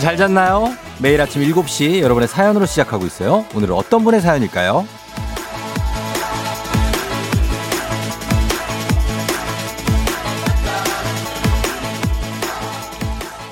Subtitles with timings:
[0.00, 0.74] 여러분 잘 잤나요?
[0.98, 3.44] 매일 아침 7시 여러분의 사연으로 시작하고 있어요.
[3.54, 4.86] 오늘은 어떤 분의 사연일까요?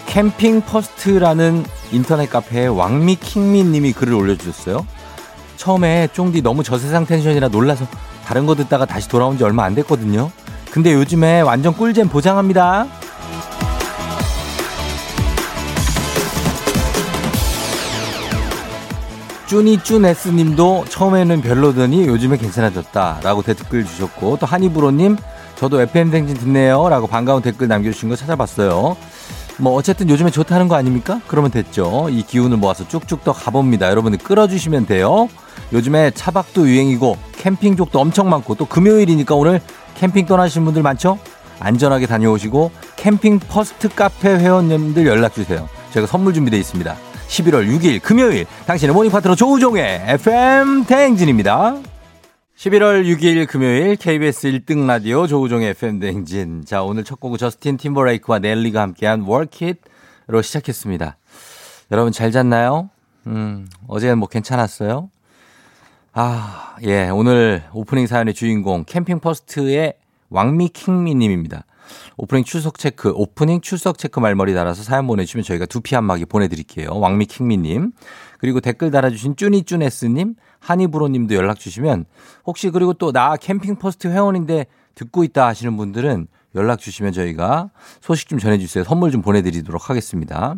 [0.07, 4.87] 캠핑 퍼스트라는 인터넷 카페에 왕미 킹민 님이 글을 올려주셨어요.
[5.57, 7.87] 처음에 쫑디 너무 저세상 텐션이라 놀라서
[8.25, 10.31] 다른 거 듣다가 다시 돌아온 지 얼마 안 됐거든요.
[10.71, 12.87] 근데 요즘에 완전 꿀잼 보장합니다.
[19.49, 23.21] 쭈니쭈네스 님도 처음에는 별로더니 요즘에 괜찮아졌다.
[23.23, 25.17] 라고 댓글 주셨고, 또 한이브로님,
[25.57, 26.91] 저도 FM댕진 듣네요.
[26.91, 28.99] 라고 반가운 댓글 남겨주신 거 찾아봤어요.
[29.57, 31.23] 뭐, 어쨌든 요즘에 좋다는 거 아닙니까?
[31.27, 32.09] 그러면 됐죠.
[32.11, 33.89] 이 기운을 모아서 쭉쭉 더 가봅니다.
[33.89, 35.31] 여러분들 끌어주시면 돼요.
[35.73, 39.63] 요즘에 차박도 유행이고, 캠핑족도 엄청 많고, 또 금요일이니까 오늘
[39.95, 41.19] 캠핑 떠나시는 분들 많죠?
[41.59, 45.71] 안전하게 다녀오시고, 캠핑 퍼스트 카페 회원님들 연락 주세요.
[45.93, 47.08] 저희가 선물 준비되어 있습니다.
[47.29, 51.77] 11월 6일 금요일 당신의 모닝 파트너 조우종의 FM 대행진입니다.
[52.57, 56.65] 11월 6일 금요일 KBS 1등 라디오 조우종의 FM 대행진.
[56.65, 61.17] 자, 오늘 첫 곡은 저스틴 팀버레이크와 넬리가 함께한 It로 시작했습니다.
[61.93, 62.91] 여러분 잘 잤나요?
[63.27, 65.11] 음, 어제는 뭐 괜찮았어요?
[66.15, 69.95] 아, 예, 오늘 오프닝 사연의 주인공 캠핑 퍼스트의
[70.31, 71.65] 왕미 킹미 님입니다.
[72.17, 76.91] 오프닝 출석 체크, 오프닝 출석 체크 말머리 달아서 사연 보내주시면 저희가 두피 안마기 보내드릴게요.
[76.93, 77.93] 왕미 킹미님.
[78.39, 82.05] 그리고 댓글 달아주신 쭈니쭈네스님, 한이브로님도 연락 주시면
[82.47, 88.29] 혹시 그리고 또 나 캠핑 퍼스트 회원인데 듣고 있다 하시는 분들은 연락 주시면 저희가 소식
[88.29, 88.85] 좀 전해주세요.
[88.85, 90.57] 선물 좀 보내드리도록 하겠습니다.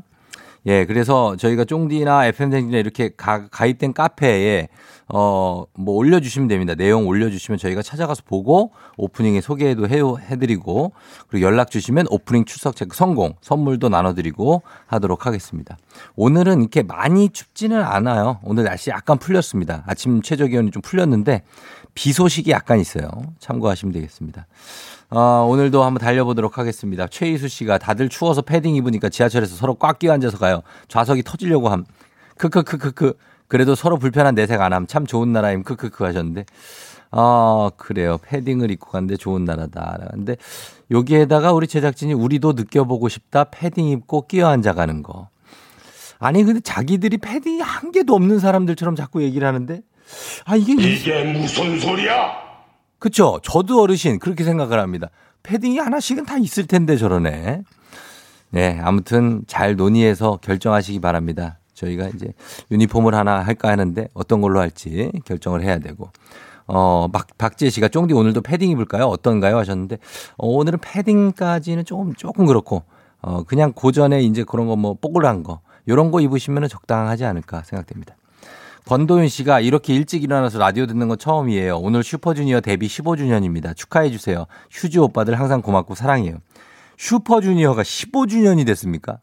[0.67, 4.69] 예, 그래서 저희가 쫑디나 FM댕진에 이렇게 가, 가입된 카페에
[5.13, 6.75] 어, 뭐 올려주시면 됩니다.
[6.75, 10.01] 내용 올려주시면 저희가 찾아가서 보고 오프닝에 소개도 해,
[10.31, 10.93] 해드리고
[11.27, 15.77] 그리고 연락 주시면 오프닝 출석 체크 성공 선물도 나눠드리고 하도록 하겠습니다.
[16.15, 18.39] 오늘은 이렇게 많이 춥지는 않아요.
[18.45, 19.83] 오늘 날씨 약간 풀렸습니다.
[19.87, 21.43] 아침 최저 기온이 좀 풀렸는데
[21.95, 23.11] 비 소식이 약간 있어요.
[23.39, 24.47] 참고하시면 되겠습니다.
[25.11, 27.07] 어, 오늘도 한번 달려보도록 하겠습니다.
[27.09, 30.63] 최희수 씨가 다들 추워서 패딩 입으니까 지하철에서 서로 꽉 끼어 앉아서 가요.
[30.89, 31.85] 좌석이 터지려고 함.
[32.39, 33.15] 크크크크크.
[33.49, 34.87] 그래도 서로 불편한 내색 안 함.
[34.87, 35.65] 참 좋은 나라임.
[35.65, 36.45] 크크크 하셨는데.
[37.11, 38.19] 아, 그래요.
[38.23, 40.09] 패딩을 입고 갔는데 좋은 나라다.
[40.13, 40.37] 근데
[40.93, 43.45] 여기에다가 우리 제작진이 우리도 느껴보고 싶다.
[43.45, 45.29] 패딩 입고 끼어 앉아 가는 거.
[46.21, 49.83] 아니, 근데 자기들이 패딩이 한 개도 없는 사람들처럼 자꾸 얘기를 하는데.
[50.45, 50.73] 아, 이게.
[50.75, 52.33] 이게 무슨 소리야?
[52.99, 53.41] 그쵸.
[53.43, 55.09] 저도 어르신 그렇게 생각을 합니다.
[55.43, 57.63] 패딩이 하나씩은 다 있을 텐데 저러네.
[58.51, 58.81] 네.
[58.83, 61.59] 아무튼 잘 논의해서 결정하시기 바랍니다.
[61.75, 62.33] 저희가 이제
[62.71, 66.11] 유니폼을 하나 할까 하는데 어떤 걸로 할지 결정을 해야 되고.
[66.67, 69.07] 어, 박, 박지혜 씨가 쫑디 오늘도 패딩 입을까요?
[69.07, 69.57] 어떤가요?
[69.59, 69.97] 하셨는데,
[70.37, 72.85] 어, 오늘은 패딩까지는 조금, 조금 그렇고,
[73.23, 78.15] 어, 그냥 고전에 이제 그런 거 뭐 뽀글한 거, 요런 거 입으시면 적당하지 않을까 생각됩니다.
[78.87, 81.79] 권도윤 씨가 이렇게 일찍 일어나서 라디오 듣는 건 처음이에요.
[81.79, 83.77] 오늘 슈퍼주니어 데뷔 15주년입니다.
[83.77, 84.47] 축하해주세요.
[84.71, 86.39] 휴즈 오빠들 항상 고맙고 사랑해요.
[86.99, 89.19] 슈퍼주니어가 15주년이 됐습니까?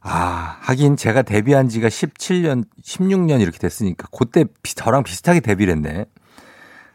[0.00, 6.04] 아, 하긴 제가 데뷔한 지가 17년, 16년 이렇게 됐으니까 그때 저랑 비슷하게 데뷔를 했네.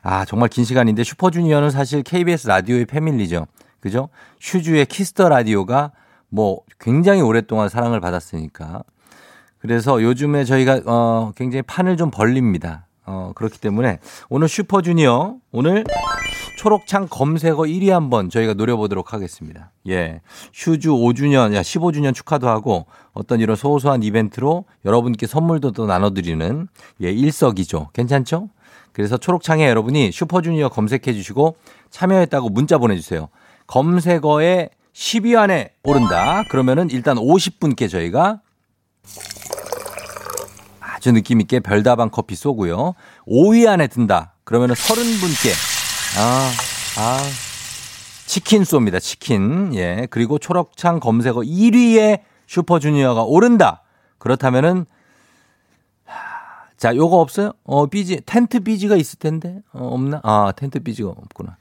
[0.02, 3.48] 아, 정말 긴 시간인데 슈퍼주니어는 사실 KBS 라디오의 패밀리죠.
[3.80, 4.10] 그죠?
[4.40, 5.92] 슈주의 키스 더 라디오가
[6.30, 8.84] 뭐 굉장히 오랫동안 사랑을 받았으니까.
[9.62, 12.88] 그래서 요즘에 저희가 어 굉장히 판을 좀 벌립니다.
[13.06, 14.00] 어 그렇기 때문에
[14.30, 15.84] 오늘 슈퍼주니어 오늘
[16.58, 19.72] 초록창 검색어 1위 한번 저희가 노려보도록 하겠습니다.
[19.88, 20.22] 예.
[20.54, 26.68] 슈주 5주년, 야, 15주년 축하도 하고 어떤 이런 소소한 이벤트로 여러분께 선물도 또 나눠드리는
[27.02, 27.90] 예, 일석이조.
[27.94, 28.50] 괜찮죠?
[28.92, 31.56] 그래서 초록창에 여러분이 슈퍼주니어 검색해 주시고
[31.90, 33.30] 참여했다고 문자 보내주세요.
[33.66, 36.44] 검색어에 10위 안에 오른다.
[36.50, 38.42] 그러면은 일단 50분께 저희가
[41.02, 42.94] 아주 느낌 있게 별다방 커피 쏘고요.
[43.28, 44.36] 5위 안에 든다.
[44.44, 45.50] 그러면은 30분께
[46.20, 46.52] 아,
[47.00, 47.20] 아.
[48.28, 49.02] 치킨 쏩니다.
[49.02, 49.74] 치킨.
[49.74, 50.08] 예.
[50.12, 53.82] 그리고 초록창 검색어 1위에 슈퍼주니어가 오른다.
[54.20, 54.86] 그렇다면은
[56.78, 57.54] 자, 요거 없어요?
[57.64, 59.62] 어, 비지, 텐트 비지가 있을 텐데.
[59.74, 60.20] 어, 없나?
[60.24, 61.58] 아, 텐트 비지가 없구나.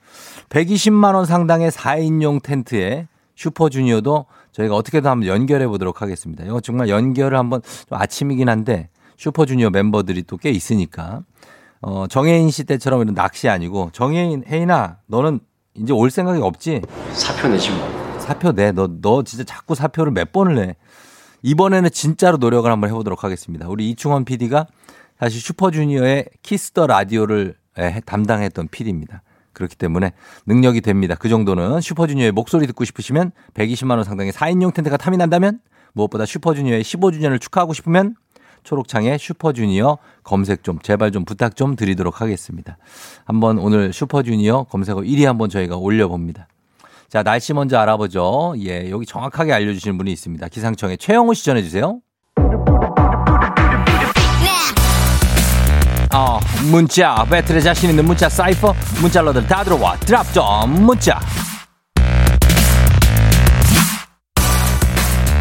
[0.50, 6.44] 120만 원 상당의 4인용 텐트에 슈퍼주니어도 저희가 어떻게든 한번 연결해 보도록 하겠습니다.
[6.44, 8.90] 이거 정말 연결을 한번 좀 아침이긴 한데
[9.20, 11.22] 슈퍼주니어 멤버들이 또 꽤 있으니까
[11.82, 15.40] 어, 정혜인 씨 때처럼 이런 낚시 아니고 정혜인 혜인아 너는
[15.75, 16.81] 이제 올 생각이 없지?
[17.12, 18.19] 사표 내지 뭐.
[18.19, 18.72] 사표 내.
[18.72, 20.76] 너, 너 진짜 자꾸 사표를 몇 번을 내.
[21.43, 23.69] 이번에는 진짜로 노력을 한번 해보도록 하겠습니다.
[23.69, 24.67] 우리 이충원 PD가
[25.19, 27.55] 사실 슈퍼주니어의 키스 더 라디오를
[28.05, 29.22] 담당했던 PD입니다.
[29.52, 30.12] 그렇기 때문에
[30.46, 31.14] 능력이 됩니다.
[31.19, 35.61] 그 정도는 슈퍼주니어의 목소리 듣고 싶으시면 120만 원 상당의 4인용 텐트가 탐이 난다면
[35.93, 38.14] 무엇보다 슈퍼주니어의 15주년을 축하하고 싶으면
[38.62, 42.76] 초록창에 슈퍼주니어 검색 좀 제발 좀 부탁 좀 드리도록 하겠습니다.
[43.24, 46.46] 한번 오늘 슈퍼주니어 검색어 1위 한번 저희가 올려봅니다.
[47.08, 48.54] 자, 날씨 먼저 알아보죠.
[48.58, 50.46] 예, 여기 정확하게 알려주시는 분이 있습니다.
[50.48, 52.00] 기상청에 최영호 씨 전해주세요.
[56.12, 56.40] 어,
[56.70, 59.96] 문자, 배틀에 자신 있는 문자 사이퍼, 문자러들 다 들어와.
[59.96, 61.18] 드랍 좀 문자.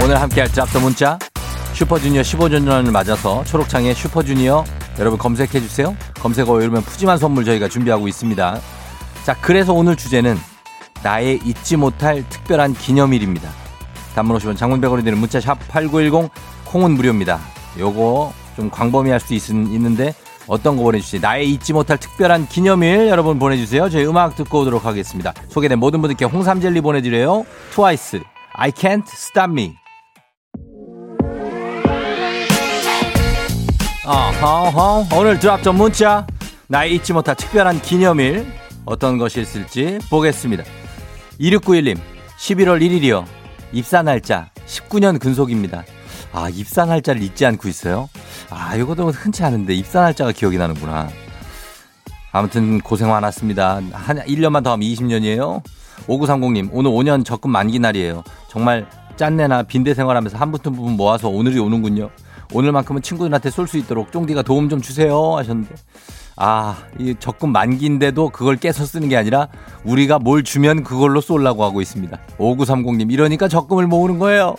[0.03, 1.19] 오늘 함께할 드랍 더 문자.
[1.79, 4.65] 슈퍼주니어 15주년을 맞아서 초록창에 슈퍼주니어
[4.99, 5.95] 여러분 검색해 주세요.
[6.15, 8.59] 검색어 외우면 푸짐한 선물 저희가 준비하고 있습니다.
[9.23, 10.37] 자, 그래서 오늘 주제는
[11.03, 13.49] 나의 잊지 못할 특별한 기념일입니다.
[14.13, 16.29] 단문 50원 장문 100원이 되는 문자 샵 8910
[16.65, 17.39] 콩은 무료입니다.
[17.77, 20.13] 요거 좀 광범위할 수 있, 있는데
[20.47, 21.21] 어떤 거 보내주시지?
[21.21, 23.89] 나의 잊지 못할 특별한 기념일 여러분 보내주세요.
[23.89, 25.33] 저희 음악 듣고 오도록 하겠습니다.
[25.47, 27.45] 소개된 모든 분들께 홍삼 젤리 보내드려요.
[27.71, 28.19] 트와이스,
[28.51, 29.77] I can't stop me.
[34.09, 36.25] 어허허 오늘 드랍 전 문자
[36.67, 38.51] 나의 잊지 못할 특별한 기념일
[38.83, 40.63] 어떤 것이 있을지 보겠습니다.
[41.39, 41.95] 2691님
[42.39, 43.23] 11월 1일이요.
[43.71, 45.83] 입사 날짜 19년 근속입니다.
[46.33, 48.09] 아 입사 날짜를 잊지 않고 있어요.
[48.49, 51.09] 아, 이것도 흔치 않은데 입사 날짜가 기억이 나는구나.
[52.31, 53.79] 아무튼 고생 많았습니다.
[53.91, 55.61] 한 1년만 더 하면 20년이에요.
[56.07, 58.23] 5930님, 오늘 5년 적금 만기 날이에요.
[58.49, 62.09] 정말 짠내나 빈대 생활하면서 한 붙은 부분 모아서 오늘이 오는군요.
[62.53, 65.75] 오늘만큼은 친구들한테 쏠 수 있도록 쫑디가 도움 좀 주세요 하셨는데.
[66.41, 69.49] 아, 이 적금 만기인데도 그걸 깨서 쓰는 게 아니라
[69.83, 72.17] 우리가 뭘 주면 그걸로 쏠라고 하고 있습니다.
[72.37, 74.55] 5930님, 이러니까 적금을 모으는 거예요.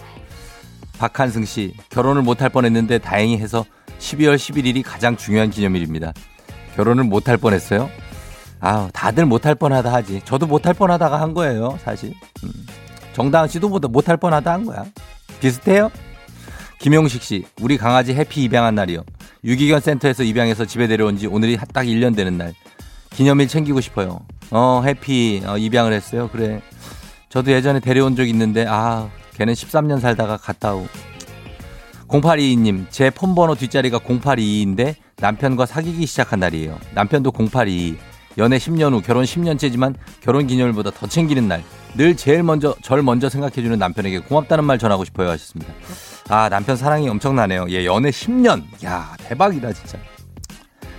[0.99, 3.65] 박한승 씨, 결혼을 못할 뻔 했는데 다행히 해서
[3.99, 6.13] 12월 11일이 가장 중요한 기념일입니다.
[6.77, 7.89] 결혼을 못할 뻔 했어요?
[8.61, 10.21] 아, 다들 못할 뻔 하다 하지.
[10.27, 12.13] 저도 못할 뻔 하다가 한 거예요, 사실.
[12.45, 12.51] 음.
[13.15, 14.85] 정다은 씨도 못할 뻔 하다 한 거야.
[15.41, 15.91] 비슷해요?
[16.81, 19.05] 김용식 씨, 우리 강아지 해피 입양한 날이요.
[19.45, 22.55] 유기견 센터에서 입양해서 집에 데려온 지 오늘이 딱 1년 되는 날.
[23.11, 24.21] 기념일 챙기고 싶어요.
[24.51, 26.29] 어, 해피, 어, 입양을 했어요.
[26.33, 26.63] 그래.
[27.29, 30.87] 저도 예전에 데려온 적 있는데, 아, 걔는 13년 살다가 갔다 오.
[32.09, 36.79] 0822님, 제 폰 번호 뒷자리가 0822인데 남편과 사귀기 시작한 날이에요.
[36.95, 37.99] 남편도 0822.
[38.39, 41.63] 연애 10년 후 결혼 10년째지만 결혼 기념일보다 더 챙기는 날.
[41.95, 45.73] 늘 제일 먼저 절 먼저 생각해 주는 남편에게 고맙다는 말 전하고 싶어요 하셨습니다.
[46.31, 47.67] 아 남편 사랑이 엄청나네요.
[47.71, 48.63] 예 연애 10년.
[48.85, 49.99] 야 대박이다 진짜.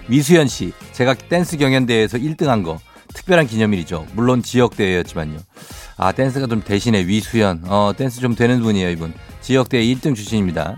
[0.08, 2.80] 미수연 씨, 제가 댄스 경연대회에서 1등 한 거
[3.14, 4.08] 특별한 기념일이죠.
[4.14, 5.38] 물론 지역 대회였지만요.
[5.98, 7.64] 아 댄스가 좀 대신에 위수연.
[7.68, 9.14] 어 댄스 좀 되는 분이에요 이분.
[9.42, 10.76] 지역 대회 1등 출신입니다.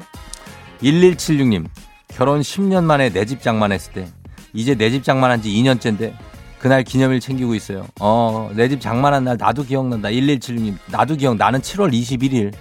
[0.82, 1.66] 1176님,
[2.10, 4.08] 결혼 10년 만에 내 집 장만했을 때,
[4.54, 6.14] 이제 내 집 장만한 지 2년째인데,
[6.60, 7.88] 그날 기념일 챙기고 있어요.
[8.02, 10.10] 어, 내 집 장만한 날 나도 기억난다.
[10.10, 12.54] 1176님, 나도 기억, 나는 7월 21일.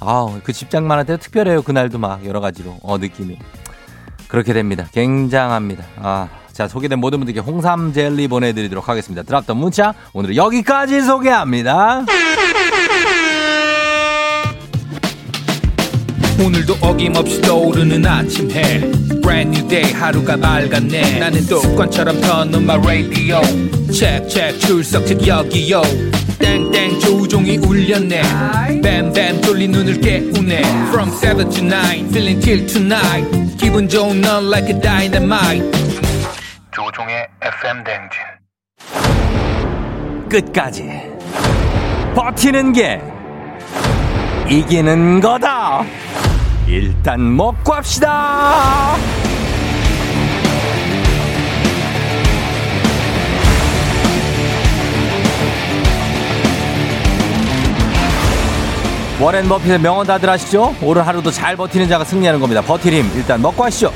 [0.00, 1.62] 아, 그 집 장만할 때 특별해요.
[1.62, 2.78] 그날도 막 여러 가지로.
[2.82, 3.36] 어, 느낌이.
[4.28, 4.86] 그렇게 됩니다.
[4.92, 5.84] 굉장합니다.
[6.00, 9.22] 아, 자, 소개된 모든 분들께 홍삼 젤리 보내드리도록 하겠습니다.
[9.22, 12.04] 드랍던 문자, 오늘은 여기까지 소개합니다.
[16.42, 18.80] 오늘도 어김없이 떠오르는 아침 해
[19.20, 23.40] Brand new day 하루가 밝았네 나는 독관처럼 터는 my radio
[23.92, 25.82] check check 출석 책 여기요
[26.38, 28.22] 땡땡 조종이 울렸네.
[28.82, 30.60] 뱀뱀 돌린 눈을 깨우네.
[30.88, 33.56] From 7 to 9 feeling till tonight.
[33.58, 35.70] 기분 좋은 넌 like a dynamite.
[36.72, 38.20] 조종의 FM 댕진.
[40.28, 40.88] 끝까지.
[42.14, 43.00] 버티는 게
[44.48, 45.84] 이기는 거다.
[46.66, 48.96] 일단 먹고 합시다.
[59.20, 60.74] 워렌 버핏의 명언 다들 아시죠?
[60.80, 62.62] 오늘 하루도 잘 버티는 자가 승리하는 겁니다.
[62.62, 63.92] 힘 일단 먹고 하시죠.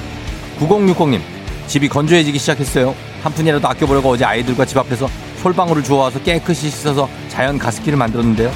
[0.61, 1.19] 9060님
[1.67, 2.95] 집이 건조해지기 시작했어요.
[3.23, 5.09] 한 푼이라도 아껴보려고 어제 아이들과 집 앞에서
[5.43, 8.53] 솔방울을 주워와서 깨끗이 씻어서 자연 가습기를 만들었는데요.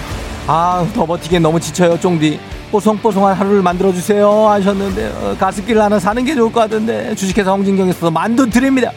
[0.46, 2.38] 아, 더 버티기엔 너무 지쳐요, 쫑디.
[2.70, 8.50] 뽀송뽀송한 하루를 만들어주세요 하셨는데 어, 가습기를 하나 사는 게 좋을 것 같은데 주식회사 홍진경에서 만두
[8.50, 8.92] 드립니다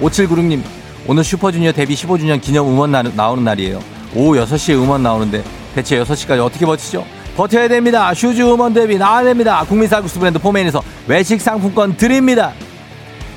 [0.00, 0.62] 5796님
[1.08, 3.80] 오늘 슈퍼주니어 데뷔 15주년 기념 음원 나, 나오는 날이에요
[4.14, 5.42] 오후 6시에 음원 나오는데
[5.74, 7.04] 대체 6시까지 어떻게 버티죠?
[7.36, 12.52] 버텨야 됩니다 슈주 음원 데뷔 나와야 됩니다 국민 쌀국수 브랜드 포메인에서 외식 상품권 드립니다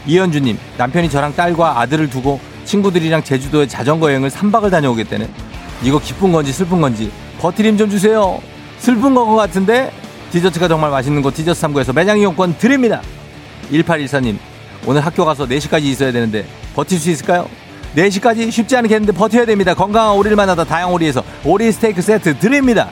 [0.05, 5.29] 이현주님 남편이 저랑 딸과 아들을 두고 친구들이랑 제주도에 자전거 여행을 3박을 다녀오겠다네
[5.83, 8.39] 이거 기쁜 건지 슬픈 건지 버티림 좀 주세요
[8.79, 9.91] 슬픈 것 같은데
[10.31, 13.01] 디저트가 정말 맛있는 곳 디저트 3구에서 매장 이용권 드립니다.
[13.71, 14.37] 1814님
[14.85, 17.47] 오늘 학교 가서 4시까지 있어야 되는데 버틸 수 있을까요?
[17.95, 19.73] 4시까지 쉽지 않겠는데 버텨야 됩니다.
[19.73, 22.89] 건강한 오리를 만나다 다양오리에서 오리 스테이크 세트 드립니다.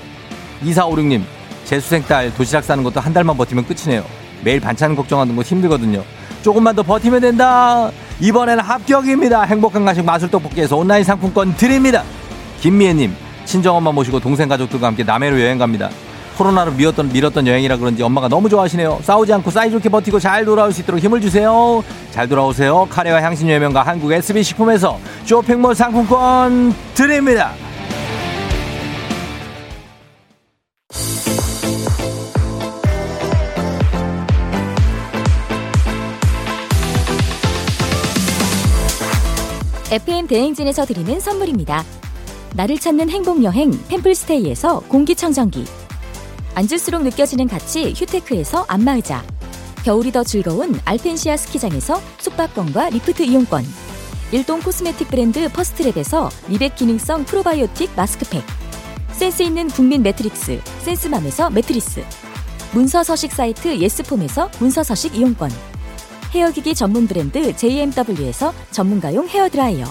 [0.64, 1.24] 2456님
[1.66, 4.04] 재수생 딸 도시락 싸는 것도 한 달만 버티면 끝이네요.
[4.44, 6.04] 매일 반찬 걱정하는 거 힘들거든요.
[6.42, 7.90] 조금만 더 버티면 된다.
[8.20, 9.44] 이번에는 합격입니다.
[9.44, 12.04] 행복한 가식 마술 떡볶이에서 온라인 상품권 드립니다.
[12.62, 15.90] 김미애님, 친정엄마 모시고 동생 가족들과 함께 남해로 여행 갑니다.
[16.38, 19.00] 코로나로 미웠던, 미뤘던 여행이라 그런지 엄마가 너무 좋아하시네요.
[19.04, 21.84] 싸우지 않고 사이좋게 버티고 잘 돌아올 수 있도록 힘을 주세요.
[22.12, 22.88] 잘 돌아오세요.
[22.90, 27.54] 카레와 향신 여명과 한국 SB식품에서 쇼핑몰 상품권 드립니다.
[39.92, 41.84] FM 대행진에서 드리는 선물입니다.
[42.56, 45.66] 나를 찾는 행복여행 템플스테이에서 공기청정기
[46.56, 49.24] 앉을수록 느껴지는 가치 휴테크에서 안마의자.
[49.84, 53.66] 겨울이 더 즐거운 알펜시아 스키장에서 숙박권과 리프트 이용권.
[54.32, 58.44] 일동 코스메틱 브랜드 퍼스트랩에서 미백 기능성 프로바이오틱 마스크팩.
[59.12, 62.04] 센스 있는 국민 매트리스 센스맘에서 매트리스.
[62.72, 65.52] 문서 서식 사이트 예스폼에서 문서 서식 이용권.
[66.34, 69.86] 헤어기기 전문 브랜드 JMW에서 전문가용 헤어드라이어.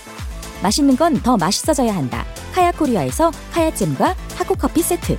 [0.62, 2.24] 맛있는 건 더 맛있어져야 한다.
[2.52, 5.18] 카야코리아에서 카야잼과 하코커피 세트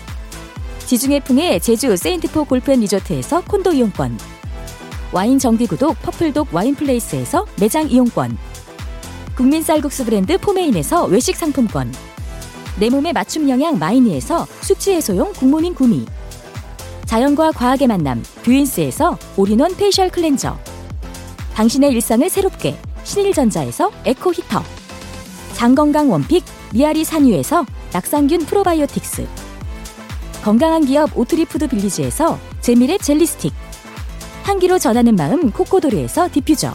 [0.91, 4.19] 지중해 풍의 제주 세인트포 골프앤 리조트에서 콘도 이용권.
[5.13, 8.37] 와인 정기구독 퍼플독 와인플레이스에서 매장 이용권.
[9.33, 11.93] 국민 쌀국수 브랜드 포메인에서 외식 상품권.
[12.77, 16.05] 내 몸에 맞춤 영양 마이니에서 숙취 해소용 굿모닝 구미.
[17.05, 20.59] 자연과 과학의 만남 뷰인스에서 all-in-one facial cleanser.
[21.53, 24.61] 당신의 일상을 새롭게 신일전자에서 에코 히터.
[25.53, 29.40] 장건강 원픽 미야리산 유에서 낙산균 프로바이오틱스
[30.43, 33.53] 건강한 기업 오트리푸드 빌리지에서 재미랩 젤리 스틱.
[34.43, 36.73] 향기로 전하는 마음 코코도르에서 디퓨저.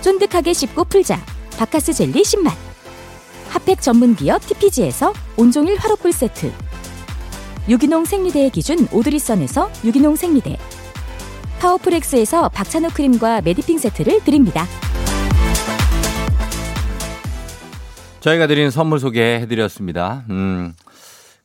[0.00, 1.20] 쫀득하게 씹고 풀자.
[1.58, 2.50] 박카스 젤리 10만.
[3.50, 6.50] 핫팩 전문 기업 TPG에서 온종일 화롯불 세트.
[7.68, 10.56] 유기농 생리대의 기준 오드리선에서 유기농 생리대.
[11.60, 14.66] 파워풀엑스에서 박찬호 크림과 메디핑 세트를 드립니다.
[18.20, 20.24] 저희가 드리는 선물 소개해드렸습니다.
[20.30, 20.74] 음,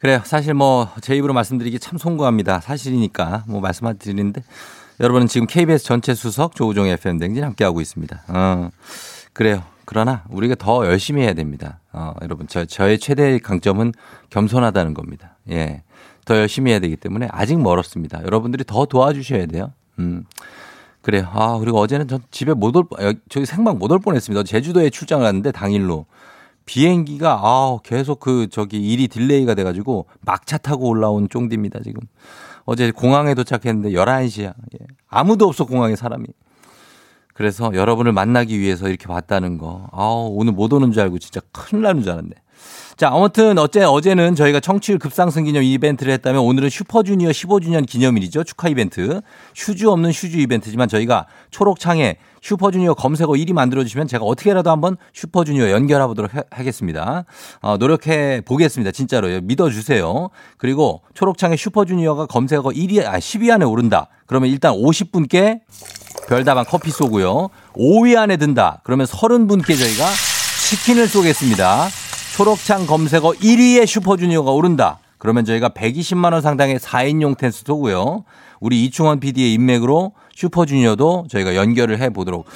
[0.04, 0.20] 그래요.
[0.26, 2.60] 사실 뭐 제 입으로 말씀드리기 참 송구합니다.
[2.60, 4.44] 사실이니까 뭐 말씀드리는데
[5.00, 8.24] 여러분은 지금 KBS 전체 수석 조우종 FM 댕진 함께하고 있습니다.
[8.28, 8.70] 어,
[9.32, 9.64] 그래요.
[9.86, 11.80] 그러나 우리가 더 열심히 해야 됩니다.
[11.94, 13.94] 어, 여러분 저, 저의 최대 강점은
[14.30, 15.38] 겸손하다는 겁니다.
[15.50, 15.84] 예.
[16.26, 18.24] 더 열심히 해야 되기 때문에 아직 멀었습니다.
[18.26, 19.72] 여러분들이 더 도와주셔야 돼요.
[20.00, 20.26] 음.
[21.02, 21.30] 그래요.
[21.32, 22.84] 아, 그리고 어제는 전 집에 못 올,
[23.30, 24.44] 저기 생방 못 올 뻔 했습니다.
[24.44, 26.06] 제주도에 출장을 갔는데 당일로.
[26.66, 32.02] 비행기가 아 계속 그 저기 일이 delay가 돼가지고 막차 타고 올라온 쫑디입니다 지금.
[32.66, 34.46] 어제 공항에 도착했는데 11시야.
[34.46, 34.86] 예.
[35.08, 36.26] 아무도 없어 공항에 사람이.
[37.34, 39.88] 그래서 여러분을 만나기 위해서 이렇게 봤다는 거.
[39.92, 42.32] 아, 오늘 못 오는 줄 알고 진짜 큰일 나는 줄 알았네
[42.96, 48.44] 자, 아무튼 어제 어제는 저희가 청취율 급상승 기념 이벤트를 했다면 오늘은 슈퍼주니어 15주년 기념일이죠.
[48.44, 49.22] 축하 이벤트.
[49.56, 56.06] 휴주 없는 휴주 이벤트지만 저희가 초록창에 슈퍼주니어 검색어 1위 만들어주시면 제가 어떻게라도 한번 슈퍼주니어 연결해
[56.08, 57.26] 보도록 하겠습니다.
[57.62, 58.92] 어, 노력해 보겠습니다.
[58.92, 59.42] 진짜로요.
[59.42, 60.30] 믿어주세요.
[60.58, 64.10] 그리고 초록창에 슈퍼주니어가 검색어 1위, 아, 10위 안에 오른다.
[64.28, 65.62] 그러면 일단 50분께
[66.28, 67.50] 별다방 커피 쏘고요.
[67.76, 68.82] 5위 안에 든다.
[68.84, 70.06] 그러면 30분께 저희가
[70.70, 71.88] 치킨을 쏘겠습니다.
[72.34, 74.98] 초록창 검색어 1위에 슈퍼주니어가 오른다.
[75.20, 78.26] 그러면 저희가 120만 원 상당의 4인용 텐스 쏘고요.
[78.60, 82.48] 우리 이충원 PD의 인맥으로 슈퍼주니어도 저희가 연결을 해 보도록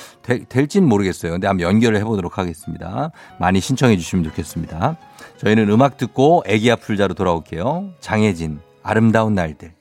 [0.50, 1.34] 될진 모르겠어요.
[1.34, 3.12] 근데 한번 연결을 해 보도록 하겠습니다.
[3.40, 4.98] 많이 신청해 주시면 좋겠습니다.
[5.38, 7.92] 저희는 음악 듣고 애기야 풀자로 돌아올게요.
[8.00, 9.74] 장혜진 아름다운 날들.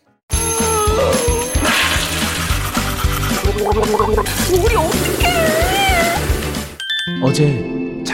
[4.63, 5.47] 우리 어떡해?
[7.23, 7.76] 어제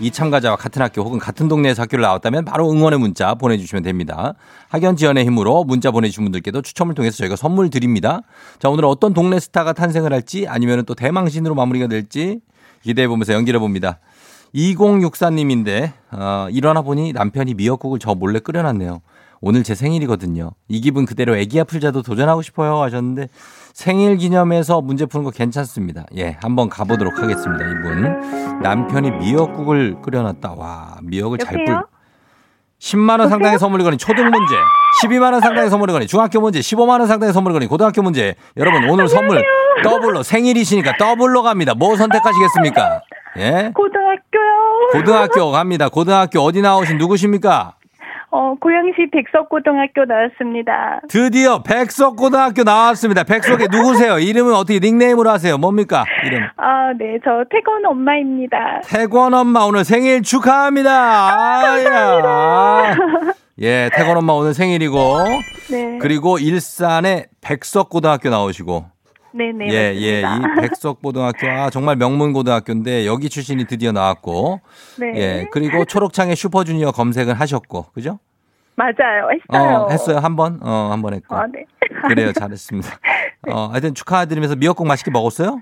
[0.00, 4.34] 이 참가자와 같은 학교 혹은 같은 동네에서 학교를 나왔다면 바로 응원의 문자 보내주시면 됩니다.
[4.68, 8.22] 학연 지원의 힘으로 문자 보내주신 분들께도 추첨을 통해서 저희가 선물 드립니다.
[8.60, 12.40] 자, 오늘 어떤 동네 스타가 탄생을 할지 아니면 또 대망신으로 마무리가 될지
[12.82, 13.98] 기대해보면서 연기를 봅니다.
[14.54, 19.02] 2064님인데, 어, 일어나 보니 남편이 미역국을 저 몰래 끓여놨네요.
[19.40, 20.50] 오늘 제 생일이거든요.
[20.68, 23.28] 이 기분 그대로 애기야 풀자도 도전하고 싶어요 하셨는데
[23.72, 26.04] 생일 기념해서 문제 푸는 거 괜찮습니다.
[26.16, 27.64] 예, 한번 가보도록 하겠습니다.
[27.64, 30.54] 이분 남편이 미역국을 끓여놨다.
[30.54, 31.82] 와, 미역을 잘 불.
[32.80, 34.54] 10만 원 상당의 선물이 거니 초등 문제,
[35.02, 38.36] 12만 원 상당의 선물이 거니 중학교 문제, 15만 원 상당의 선물이 거니 고등학교 문제.
[38.56, 39.42] 여러분 오늘 선물
[39.82, 41.74] 더블로 생일이시니까 더블로 갑니다.
[41.74, 43.00] 뭐 선택하시겠습니까?
[43.38, 43.72] 예?
[43.74, 44.88] 고등학교요.
[44.92, 45.88] 고등학교 갑니다.
[45.88, 47.74] 고등학교 어디 나오신 누구십니까?
[48.30, 51.00] 어, 고양시 백석고등학교 나왔습니다.
[51.08, 53.24] 드디어 백석고등학교 나왔습니다.
[53.24, 54.18] 백석에 누구세요?
[54.20, 55.56] 이름은 어떻게 닉네임으로 하세요?
[55.56, 56.04] 뭡니까?
[56.26, 56.42] 이름.
[56.56, 58.82] 아, 네, 저 태권 엄마입니다.
[58.84, 60.90] 태권 엄마 오늘 생일 축하합니다.
[60.90, 61.78] 아,
[63.60, 64.98] 예, 태권 엄마 오늘 생일이고.
[65.70, 65.98] 네.
[66.00, 68.97] 그리고 일산의 백석고등학교 나오시고.
[69.32, 69.68] 네네.
[69.70, 70.52] 예, 예, 맞습니다.
[70.52, 74.60] 이 백석고등학교, 아, 정말 명문고등학교인데 여기 출신이 드디어 나왔고.
[74.98, 75.12] 네.
[75.16, 78.18] 예, 그리고 초록창에 슈퍼주니어 검색을 하셨고, 그죠?
[78.76, 79.28] 맞아요.
[79.32, 79.76] 했어요.
[79.78, 80.18] 어, 했어요.
[80.18, 80.60] 한 번?
[80.62, 81.34] 어, 한 번 했고.
[81.36, 81.64] 아, 네.
[82.08, 82.32] 그래요.
[82.32, 82.88] 잘했습니다.
[83.50, 85.60] 어, 하여튼 축하드리면서 미역국 맛있게 먹었어요?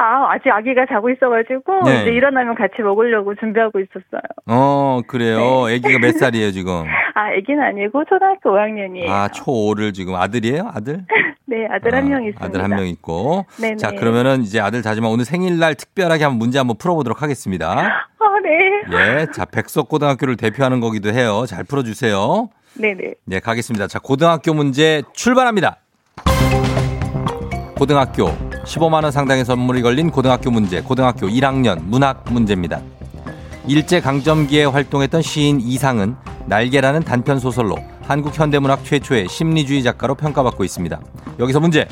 [0.00, 2.02] 아, 아직 아기가 자고 있어가지고, 네.
[2.02, 4.22] 이제 일어나면 같이 먹으려고 준비하고 있었어요.
[4.46, 5.66] 어, 그래요.
[5.66, 5.74] 네.
[5.76, 6.84] 아기가 몇 살이에요, 지금?
[7.14, 9.08] 아, 아기는 아니고 초등학교 5학년이에요.
[9.10, 10.70] 아, 초5를 지금 아들이에요?
[10.72, 11.04] 아들?
[11.50, 12.44] 네, 아들 한 어, 명 있습니다.
[12.44, 13.46] 아들 한 명 있고.
[13.56, 13.76] 네네.
[13.76, 17.70] 자, 그러면은 이제 아들 다지만 오늘 생일날 특별하게 한번 문제 한번 풀어보도록 하겠습니다.
[17.72, 19.20] 아, 네.
[19.22, 19.26] 예.
[19.32, 21.44] 자, 백석고등학교를 대표하는 거기도 해요.
[21.48, 22.50] 잘 풀어주세요.
[22.74, 23.14] 네네.
[23.24, 23.86] 네, 가겠습니다.
[23.86, 25.78] 자, 고등학교 문제 출발합니다.
[27.78, 28.26] 고등학교
[28.64, 30.82] 15만 원 상당의 선물이 걸린 고등학교 문제.
[30.82, 32.80] 고등학교 1학년 문학 문제입니다.
[33.66, 37.76] 일제 강점기에 활동했던 시인 이상은 날개라는 단편 소설로
[38.08, 40.98] 한국 현대문학 최초의 심리주의 작가로 평가받고 있습니다.
[41.38, 41.86] 여기서 문제.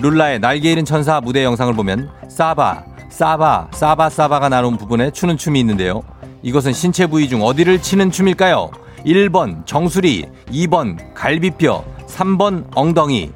[0.00, 5.60] 룰라의 날개 잃은 천사 무대 영상을 보면 사바, 사바, 사바, 사바가 나눈 부분에 추는 춤이
[5.60, 6.02] 있는데요.
[6.42, 8.72] 이것은 신체 부위 중 어디를 치는 춤일까요?
[9.06, 13.30] 1번 정수리, 2번 갈비뼈, 3번 엉덩이.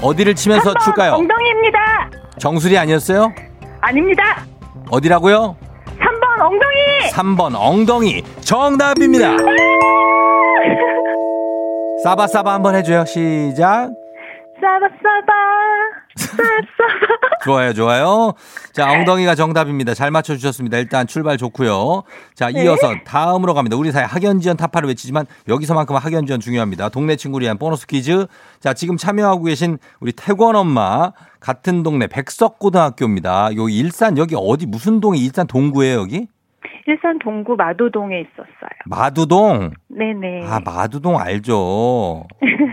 [0.00, 1.12] 어디를 치면서 출까요?
[1.12, 2.10] 엉덩이입니다.
[2.38, 3.30] 정수리 아니었어요?
[3.82, 4.46] 아닙니다.
[4.88, 5.54] 어디라고요?
[5.98, 7.10] 3번 엉덩이.
[7.12, 9.36] 3번 엉덩이 정답입니다.
[12.02, 13.04] 사바사바 한번 해줘요.
[13.06, 13.90] 시작.
[14.60, 15.32] 싸싸바.
[17.44, 18.34] 좋아요, 좋아요.
[18.72, 19.94] 자, 엉덩이가 정답입니다.
[19.94, 20.78] 잘 맞춰주셨습니다.
[20.78, 22.02] 일단 출발 좋고요.
[22.34, 22.64] 자, 네.
[22.64, 23.76] 이어서 다음으로 갑니다.
[23.76, 26.88] 우리 사회 학연지원 타파를 외치지만 여기서만큼은 학연지원 중요합니다.
[26.88, 28.26] 동네 친구를 위한 보너스 퀴즈.
[28.60, 33.50] 자, 지금 참여하고 계신 우리 태권 엄마 같은 동네 백석고등학교입니다.
[33.56, 36.26] 여기 일산 여기 어디 무슨 동이 일산 동구예요 여기?
[36.88, 38.70] 일산 동구 마도동에 있었어요.
[38.86, 39.72] 마두동.
[39.88, 40.46] 네네.
[40.46, 41.54] 아, 마두동 알죠.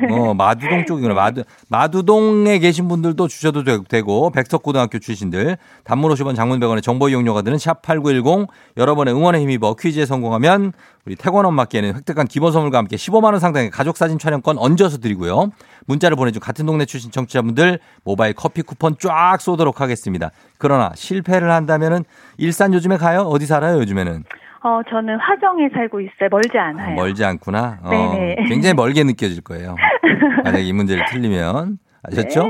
[0.10, 1.14] 어, 마두동 쪽이구나.
[1.14, 7.42] 마두, 마두동에 계신 분들도 주셔도 되- 되고, 백석고등학교 출신들, 단문 50원 장문 100원의 정보 이용료가
[7.42, 8.48] 드는 샵8910,
[8.78, 10.72] 여러분의 응원에 힘입어 퀴즈에 성공하면,
[11.06, 15.50] 우리 태권 엄마께는 획득한 기본 선물과 함께 15만원 상당의 가족사진 촬영권 얹어서 드리고요.
[15.86, 20.32] 문자를 보내준 같은 동네 출신 청취자분들, 모바일 커피 쿠폰 쫙 쏘도록 하겠습니다.
[20.58, 22.04] 그러나 실패를 한다면은,
[22.38, 23.22] 일산 요즘에 가요?
[23.22, 24.24] 어디 살아요, 요즘에는?
[24.64, 26.30] 어, 저는 화정에 살고 있어요.
[26.32, 26.96] 멀지 아, 않아요.
[26.96, 27.80] 멀지 않구나.
[27.84, 28.46] 어, 네네.
[28.48, 29.76] 굉장히 멀게 느껴질 거예요.
[30.44, 31.78] 만약에 이 문제를 틀리면.
[32.08, 32.50] 아셨죠?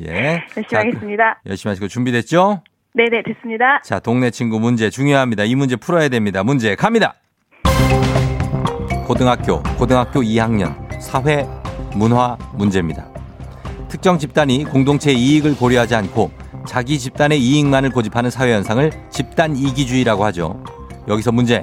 [0.00, 0.42] 예.
[0.56, 1.40] 열심히 자, 하겠습니다.
[1.46, 2.62] 열심히 하시고 준비됐죠?
[2.94, 3.80] 네네, 됐습니다.
[3.82, 5.44] 자, 동네 친구 문제 중요합니다.
[5.44, 6.44] 이 문제 풀어야 됩니다.
[6.44, 7.14] 문제 갑니다.
[9.06, 11.46] 고등학교, 고등학교 2학년 사회
[11.94, 13.06] 문화 문제입니다.
[13.88, 16.30] 특정 집단이 공동체의 이익을 고려하지 않고
[16.66, 20.62] 자기 집단의 이익만을 고집하는 사회 현상을 집단 이기주의라고 하죠.
[21.08, 21.62] 여기서 문제.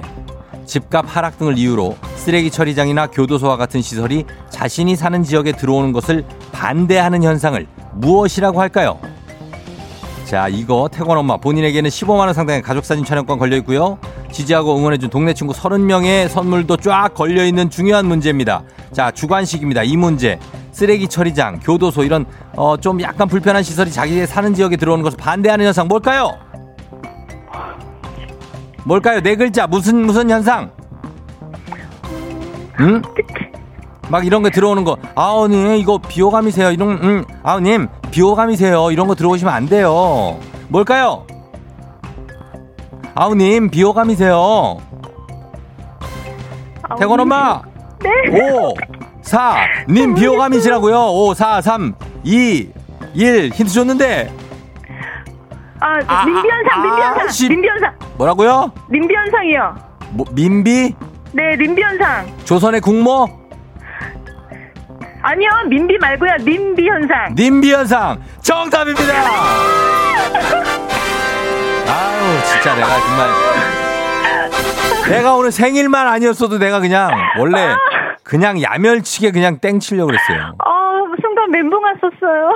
[0.66, 7.24] 집값 하락 등을 이유로 쓰레기 처리장이나 교도소와 같은 시설이 자신이 사는 지역에 들어오는 것을 반대하는
[7.24, 9.00] 현상을 무엇이라고 할까요?
[10.30, 13.98] 자, 이거 태권 엄마 본인에게는 15만 원 상당의 가족 사진 촬영권 걸려 있고요.
[14.30, 18.62] 지지하고 응원해 준 동네 친구 30명의 선물도 쫙 걸려 있는 중요한 문제입니다.
[18.92, 19.82] 자, 주관식입니다.
[19.82, 20.38] 이 문제.
[20.70, 25.66] 쓰레기 처리장, 교도소 이런 어, 좀 약간 불편한 시설이 자기 사는 지역에 들어오는 것을 반대하는
[25.66, 26.38] 현상 뭘까요?
[28.84, 29.20] 뭘까요?
[29.22, 30.70] 네 글자 무슨 무슨 현상?
[32.78, 33.02] 응?
[34.10, 34.96] 막 이런 거 들어오는 거.
[35.14, 36.72] 아우님 이거 비호감이세요?
[36.72, 38.90] 이런 음 아우님 비호감이세요?
[38.90, 40.38] 이런 거 들어오시면 안 돼요.
[40.68, 41.26] 뭘까요?
[43.14, 44.78] 아우님 비호감이세요?
[46.98, 47.62] 태권 엄마.
[48.02, 48.10] 네.
[48.30, 48.74] 5
[49.22, 49.54] 4
[49.88, 50.98] 님 비호감이시라고요?
[50.98, 51.94] 5 4 3
[52.24, 52.68] 2
[53.14, 54.32] 1 힌트 줬는데.
[55.82, 57.48] 아, 아, 민비현상, 아, 민비현상, 씨.
[57.48, 58.70] 민비현상, 뭐라고요?
[58.90, 59.74] 민비현상이요.
[60.10, 60.94] 뭐, 민비?
[61.32, 62.26] 네, 민비현상.
[62.44, 63.39] 조선의 국모
[65.22, 67.34] 아니요, 민비 말고요, 민비현상.
[67.36, 69.12] 님비 현상 정답입니다.
[71.92, 73.28] 아유 진짜 내가 정말
[75.08, 77.74] 내가 오늘 생일만 아니었어도 내가 그냥 원래
[78.22, 80.54] 그냥 야멸치게 그냥 땡 치려고 그랬어요.
[80.58, 82.54] 아, 순간 멘붕 왔었어요.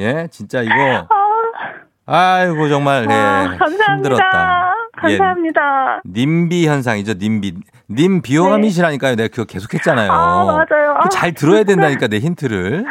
[0.00, 3.94] 예, 진짜 이거 아, 아이고 정말 네, 아, 감사합니다.
[3.94, 4.71] 힘들었다.
[5.08, 6.02] 예, 감사합니다.
[6.06, 7.54] 님비 현상이죠, 님비.
[7.90, 9.16] 님 비호감이시라니까요.
[9.16, 10.10] 내가 그거 계속 했잖아요.
[10.10, 10.96] 아, 맞아요.
[10.98, 12.84] 아, 잘 들어야 된다니까 내 힌트를.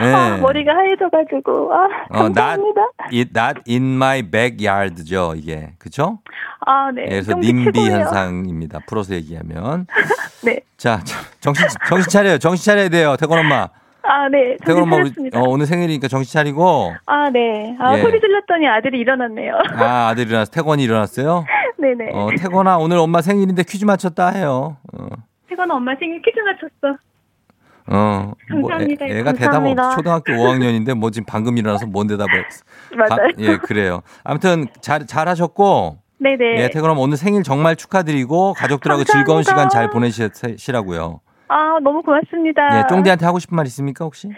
[0.00, 0.12] 네.
[0.14, 1.72] 아, 머리가 하얘져가지고.
[1.72, 2.80] 아, 어, not, 감사합니다.
[3.12, 5.72] it, not in my backyard죠, 이게.
[5.78, 6.18] 그쵸?
[6.60, 7.04] 아, 네.
[7.04, 7.90] 예, 그래서 님비.
[7.90, 8.80] 현상입니다.
[8.86, 9.86] 풀어서 얘기하면.
[10.44, 10.60] 네.
[10.76, 12.38] 자, 자, 정신, 정신 차려요.
[12.38, 13.16] 정신 차려야 돼요.
[13.18, 13.68] 태권 엄마.
[14.08, 14.56] 아, 네.
[14.64, 15.10] 태권 엄마, 우리.
[15.34, 16.94] 어, 오늘 생일이니까 정신 차리고.
[17.06, 17.76] 아, 네.
[17.80, 18.02] 아, 예.
[18.02, 19.54] 소리 질렀더니 아들이 일어났네요.
[19.74, 20.50] 아, 아들이 일어났어.
[20.52, 21.44] 태권이 일어났어요?
[21.78, 22.10] 네네.
[22.14, 24.76] 어, 태권아, 오늘 엄마 생일인데 퀴즈 맞췄다 해요.
[24.92, 25.06] 어.
[25.48, 26.98] 태건 엄마 생일 퀴즈 맞췄어.
[27.88, 29.06] 어, 뭐, 감사합니다.
[29.06, 29.86] 애, 가 대답 감사합니다.
[29.86, 29.96] 없어.
[29.96, 32.44] 초등학교 5학년인데 뭐 지금 방금 일어나서 뭔 대답을.
[32.44, 32.64] 했어.
[32.96, 33.08] 맞아요.
[33.08, 34.02] 가- 예, 그래요.
[34.24, 35.98] 아무튼 잘, 잘 하셨고.
[36.18, 36.62] 네네.
[36.62, 39.12] 예, 태그럼 오늘 생일 정말 축하드리고 가족들하고 감사합니다.
[39.12, 41.20] 즐거운 시간 잘 보내시라고요.
[41.48, 42.78] 아, 너무 고맙습니다.
[42.78, 44.28] 예, 쫑디한테 하고 싶은 말 있습니까 혹시?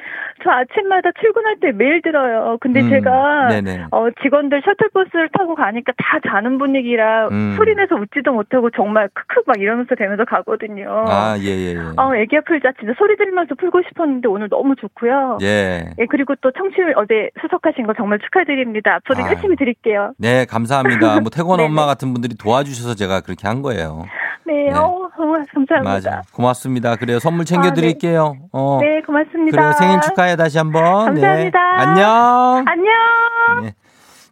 [0.45, 2.59] 저 아침마다 출근할 때 매일 들어요.
[2.61, 3.87] 근데 음, 제가 네네.
[3.91, 7.55] 어, 직원들 셔틀버스를 타고 가니까 다 자는 분위기라 음.
[7.57, 11.05] 소리 내서 웃지도 못하고 정말 크크 막 이러면서 되면서 가거든요.
[11.09, 11.79] 아, 예, 예, 예.
[11.97, 15.39] 어, 애기야 풀자 진짜 소리 들으면서 풀고 싶었는데 오늘 너무 좋고요.
[15.43, 15.91] 예.
[15.99, 18.95] 예, 그리고 또 청취율 어제 수석하신 거 정말 축하드립니다.
[18.97, 19.31] 앞으로 아.
[19.31, 20.13] 열심히 드릴게요.
[20.19, 21.21] 네, 감사합니다.
[21.21, 21.59] 뭐 태권.
[21.59, 24.05] 엄마 같은 분들이 도와주셔서 제가 그렇게 한 거예요.
[24.49, 24.73] 네, 네.
[24.79, 25.83] 어, 정말 감사합니다.
[25.83, 26.23] 맞아.
[26.33, 26.97] 고맙습니다.
[26.97, 27.19] 그래요.
[27.21, 27.81] 선물 챙겨 아, 네.
[27.81, 28.37] 드릴게요.
[28.53, 28.79] 어.
[28.81, 29.57] 네, 고맙습니다.
[29.57, 29.73] 그래요.
[29.79, 30.83] 생일 축하해 다시 한번.
[30.83, 31.59] 감사합니다.
[31.77, 31.83] 네.
[31.85, 32.65] 안녕.
[32.67, 33.63] 안녕.
[33.63, 33.75] 네.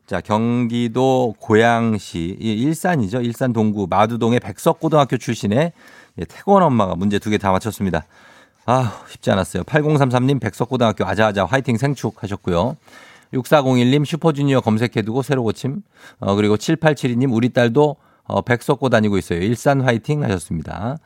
[0.07, 3.21] 자, 경기도 고양시, 이 일산이죠.
[3.23, 5.73] 일산 동구 마두동의 백석고등학교 출신의
[6.19, 8.05] 예, 태권 엄마가 문제 두 개 다 맞췄습니다.
[8.67, 9.65] 아, 쉽지 않았어요.
[9.65, 12.77] 8033님 백석고등학교 아자아자 화이팅 생축 하셨고요.
[13.35, 15.83] 6401님 슈퍼주니어 검색해두고 새로 고침.
[16.21, 17.97] 어, 그리고 7872님 우리 딸도
[18.27, 19.41] 어, 백석고 다니고 있어요.
[19.41, 20.97] 일산 화이팅 하셨습니다.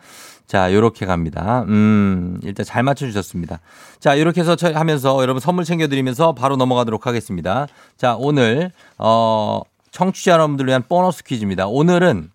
[0.46, 1.62] 자, 요렇게 갑니다.
[1.68, 3.60] 음, 일단 잘 맞춰주셨습니다.
[4.00, 7.66] 자, 요렇게 해서 저- 하면서 여러분 선물 챙겨드리면서 바로 넘어가도록 하겠습니다.
[7.96, 9.60] 자, 오늘, 어,
[9.92, 11.66] 청취자 여러분들을 위한 보너스 퀴즈입니다.
[11.68, 12.30] 오늘은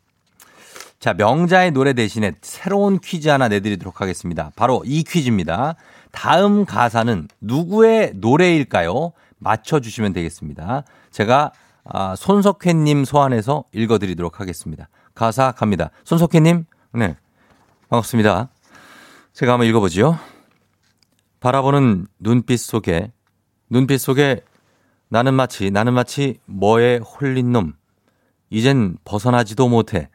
[1.00, 4.52] 자, 명자의 노래 대신에 새로운 퀴즈 하나 내드리도록 하겠습니다.
[4.56, 5.76] 바로 이 퀴즈입니다.
[6.12, 9.12] 다음 가사는 누구의 노래일까요?
[9.38, 10.84] 맞춰주시면 되겠습니다.
[11.12, 11.52] 제가
[11.86, 14.90] 아, 손석회님 소환해서 읽어드리도록 하겠습니다.
[15.14, 15.92] 가사 갑니다.
[16.04, 17.16] 손석회님, 네.
[17.90, 18.50] 반갑습니다.
[19.34, 20.18] 제가 한번 읽어보지요.
[21.40, 23.12] 바라보는 눈빛 속에,
[23.70, 24.42] 눈빛 속에
[25.10, 27.74] 나는 마치, 나는 마치 뭐에 홀린 놈.
[28.50, 30.10] 이젠 벗어나지도 못해.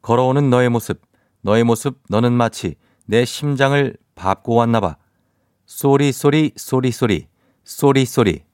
[0.00, 1.02] 걸어오는 너의 모습,
[1.42, 4.96] 너의 모습, 너는 마치 내 심장을 밟고 왔나 봐.
[5.66, 7.28] Sorry, sorry, sorry, sorry,
[7.64, 8.44] sorry, sorry.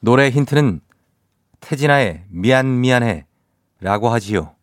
[0.00, 0.80] 노래 힌트는
[1.60, 3.26] 태진아의 미안, 미안해
[3.80, 4.54] 라고 하지요.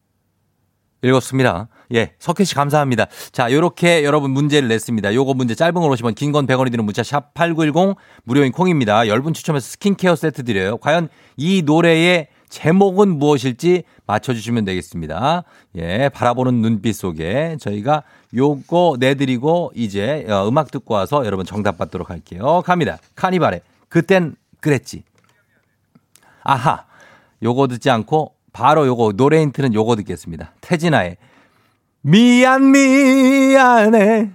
[1.04, 1.68] 읽었습니다.
[1.94, 3.06] 예, 석혜 씨 감사합니다.
[3.32, 5.14] 자, 요렇게 여러분 문제를 냈습니다.
[5.14, 9.02] 요거 문자 짧은 건 50원 긴 건 100원이 드는 문자 샵 8910 무료인 콩입니다.
[9.02, 10.78] 10분 추첨해서 스킨케어 세트 드려요.
[10.78, 15.44] 과연 이 노래의 제목은 무엇일지 맞춰주시면 되겠습니다.
[15.76, 18.02] 예, 바라보는 눈빛 속에 저희가
[18.34, 22.64] 요거 내드리고 이제 어, 음악 듣고 와서 여러분 정답 받도록 할게요.
[22.66, 22.98] 갑니다.
[23.16, 25.04] 카니발의 그땐 그랬지.
[26.46, 26.86] 아하.
[27.44, 30.54] 요거 듣지 않고 바로 요거 노래 힌트는 요거 듣겠습니다.
[30.62, 31.18] 태진아의
[32.02, 34.32] 미안 미안해.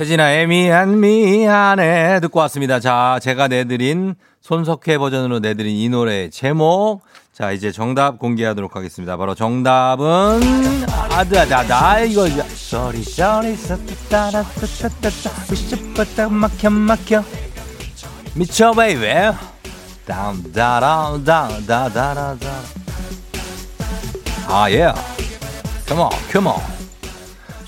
[0.00, 2.80] 태진아의 미안 미안해 듣고 왔습니다.
[2.80, 7.02] 자, 제가 내드린 손석회 버전으로 내드린 이 노래 제목.
[7.34, 9.18] 자 이제 정답 공개하도록 하겠습니다.
[9.18, 10.40] 바로 정답은
[11.10, 13.54] 아드아다다 이거 sorry sorry
[14.08, 15.30] 따라따따따따
[16.30, 17.22] 막혀 막혀.
[18.34, 19.04] 미쳐 baby
[20.06, 22.36] down down down 다다라다
[24.48, 24.94] 아예
[25.86, 26.79] Come on come on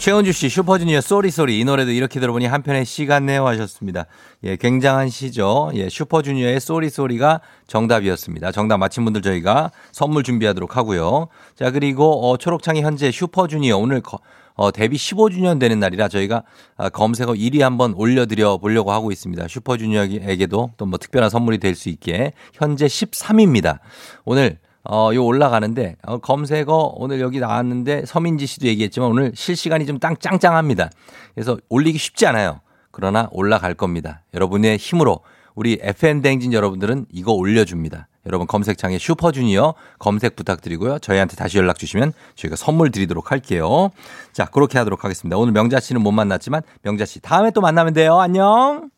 [0.02, 4.06] 최은주 씨, 슈퍼주니어 Sorry Sorry 이 노래도 이렇게 들어보니 한편의 시 같네요 하셨습니다.
[4.42, 5.70] 예, 굉장한 시죠.
[5.74, 8.50] 예, 슈퍼주니어의 Sorry Sorry가 정답이었습니다.
[8.50, 11.28] 정답 맞힌 분들 저희가 선물 준비하도록 하고요.
[11.54, 14.18] 자, 그리고 어, 초록창이 현재 슈퍼주니어 오늘 거,
[14.54, 16.42] 어, 데뷔 15주년 되는 날이라 저희가
[16.76, 19.46] 아, 검색어 1위 한번 올려드려 보려고 하고 있습니다.
[19.46, 23.78] 슈퍼주니어에게도 또 뭐 특별한 선물이 될 수 있게 현재 13위입니다.
[24.24, 29.98] 오늘 어, 요 올라가는데, 어, 검색어 오늘 여기 나왔는데 서민지 씨도 얘기했지만 오늘 실시간이 좀
[29.98, 30.90] 땅, 짱짱합니다.
[31.34, 32.60] 그래서 올리기 쉽지 않아요.
[32.90, 34.22] 그러나 올라갈 겁니다.
[34.34, 35.20] 여러분의 힘으로
[35.54, 38.08] 우리 FN대행진 여러분들은 이거 올려줍니다.
[38.26, 40.98] 여러분 검색창에 슈퍼주니어 검색 부탁드리고요.
[41.00, 43.90] 저희한테 다시 연락 주시면 저희가 선물 드리도록 할게요.
[44.32, 45.36] 자, 그렇게 하도록 하겠습니다.
[45.36, 48.18] 오늘 명자 씨는 못 만났지만 명자 씨 다음에 또 만나면 돼요.
[48.20, 48.90] 안녕!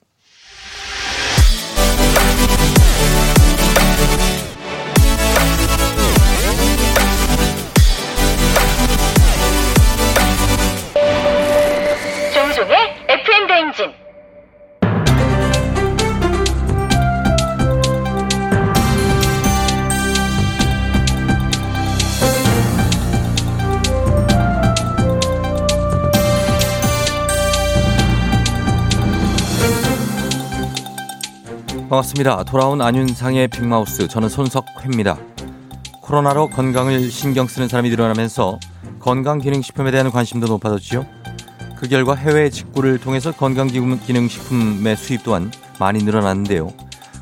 [31.94, 32.42] 반갑습니다.
[32.44, 34.09] 돌아온 안윤상의 빅마우스.
[34.09, 35.16] 저는 손석회입니다.
[36.00, 38.59] 코로나로 건강을 신경 쓰는 사람이 늘어나면서
[38.98, 41.07] 건강기능식품에 대한 관심도 높아졌지요.
[41.76, 46.72] 그 결과 해외 직구를 통해서 건강기능식품의 수입 또한 많이 늘어났는데요.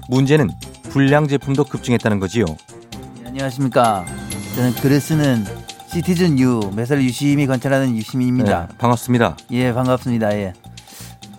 [0.08, 0.48] 문제는
[0.84, 2.46] 불량 제품도 급증했다는 거지요.
[2.46, 4.06] 네, 안녕하십니까.
[4.54, 5.44] 저는 글을 쓰는
[5.88, 8.68] 시티즌 유, 매사를 유심히 관찰하는 유시민입니다.
[8.68, 9.36] 네, 반갑습니다.
[9.50, 10.32] 예, 반갑습니다.
[10.38, 10.54] 예.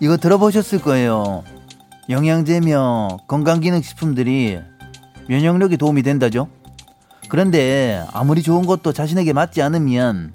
[0.00, 1.42] 이거 들어보셨을 거예요.
[2.08, 4.58] 영양제며 건강기능식품들이
[5.28, 6.48] 면역력에 도움이 된다죠.
[7.28, 10.32] 그런데 아무리 좋은 것도 자신에게 맞지 않으면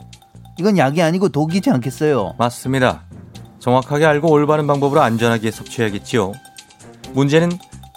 [0.58, 2.34] 이건 약이 아니고 독이지 않겠어요.
[2.38, 3.04] 맞습니다.
[3.60, 6.34] 정확하게 알고 올바른 방법으로 안전하게 섭취해야겠지요.
[7.14, 7.52] 문제는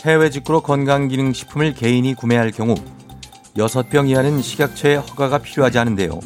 [0.05, 2.75] 해외 직구로 건강기능식품을 개인이 구매할 경우
[3.57, 6.21] 6병 이하는 식약처의 허가가 필요하지 않은데요.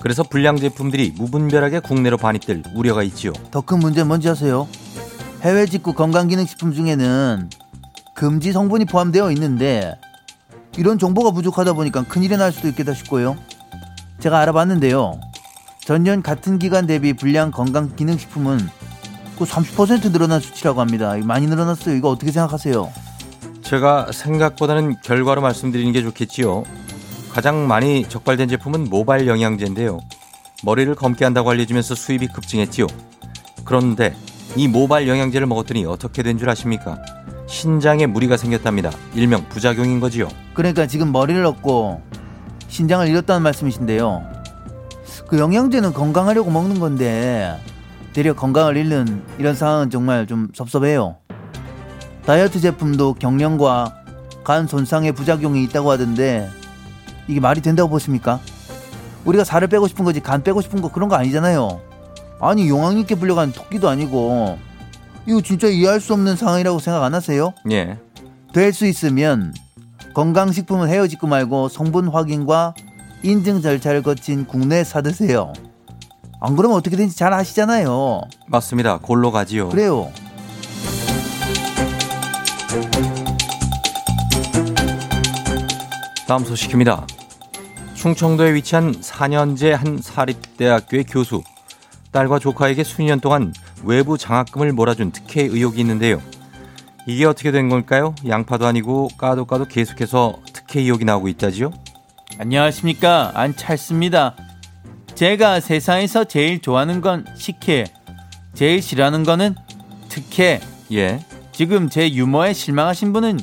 [0.00, 3.32] 그래서 불량 제품들이 무분별하게 국내로 반입될 우려가 있지요.
[3.52, 4.66] 더 큰 문제는 뭔지 아세요?
[5.42, 7.50] 해외 직구 건강기능식품 중에는
[8.14, 9.98] 금지 성분이 포함되어 있는데
[10.76, 13.36] 이런 정보가 부족하다 보니까 큰일이 날 수도 있겠다 싶고요.
[14.20, 15.20] 제가 알아봤는데요.
[15.80, 18.60] 전년 같은 기간 대비 불량 건강기능식품은
[19.36, 21.16] 그 30% 늘어난 수치라고 합니다.
[21.24, 21.96] 많이 늘어났어요.
[21.96, 22.92] 이거 어떻게 생각하세요?
[23.62, 26.62] 제가 생각보다는 결과로 말씀드리는 게 좋겠지요.
[27.32, 29.98] 가장 많이 적발된 제품은 모발 영양제인데요.
[30.62, 32.86] 머리를 검게 한다고 알려지면서 수입이 급증했지요.
[33.64, 34.14] 그런데
[34.56, 36.98] 이 모발 영양제를 먹었더니 어떻게 된 줄 아십니까?
[37.46, 38.90] 신장에 무리가 생겼답니다.
[39.14, 40.28] 일명 부작용인 거지요.
[40.54, 42.02] 그러니까 지금 머리를 얻고
[42.68, 44.22] 신장을 잃었다는 말씀이신데요.
[45.26, 47.58] 그 영양제는 건강하려고 먹는 건데
[48.12, 51.16] 되려 건강을 잃는 이런 상황은 정말 좀 섭섭해요.
[52.26, 53.94] 다이어트 제품도 경련과
[54.44, 56.48] 간 손상의 부작용이 있다고 하던데
[57.28, 58.40] 이게 말이 된다고 보십니까?
[59.24, 61.80] 우리가 살을 빼고 싶은 거지 간 빼고 싶은 거 그런 거 아니잖아요.
[62.42, 64.58] 아니 용왕 있게 불려간 토끼도 아니고
[65.26, 67.54] 이거 진짜 이해할 수 없는 상황이라고 생각 안 하세요?
[67.70, 67.98] 예.
[68.52, 69.54] 될 수 있으면
[70.14, 72.74] 건강식품을 헤어짓고 말고 성분 확인과
[73.22, 75.52] 인증 절차를 거친 국내에 사드세요.
[76.40, 78.22] 안 그러면 어떻게 되는지 잘 아시잖아요.
[78.48, 78.98] 맞습니다.
[78.98, 79.68] 골로 가지요.
[79.68, 80.10] 그래요.
[86.26, 87.06] 다음 소식입니다.
[87.94, 91.42] 충청도에 위치한 4년제 한 사립대학교의 교수.
[92.12, 96.20] 딸과 조카에게 수년 동안 외부 장학금을 몰아준 특혜 의혹이 있는데요.
[97.06, 98.14] 이게 어떻게 된 걸까요?
[98.28, 101.72] 양파도 아니고 까도 까도 계속해서 특혜 의혹이 나오고 있다지요?
[102.38, 104.36] 안녕하십니까 안찰스입니다.
[105.14, 107.84] 제가 세상에서 제일 좋아하는 건 식혜,
[108.54, 109.56] 제일 싫어하는 거는
[110.08, 110.60] 특혜.
[110.92, 111.24] 예.
[111.52, 113.40] 지금 제 유머에 실망하신 분은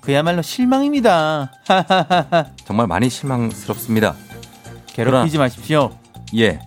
[0.00, 1.52] 그야말로 실망입니다.
[2.64, 4.14] 정말 많이 실망스럽습니다.
[4.86, 5.90] 괴롭히지 마십시오.
[6.36, 6.60] 예.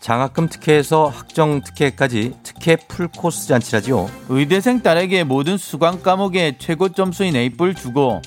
[0.00, 4.08] 장학금 특혜에서 학정 특혜까지 특혜 풀코스 잔치라지요.
[4.30, 8.22] 의대생 딸에게 모든 수강 과목에 최고 점수인 A뿔 주고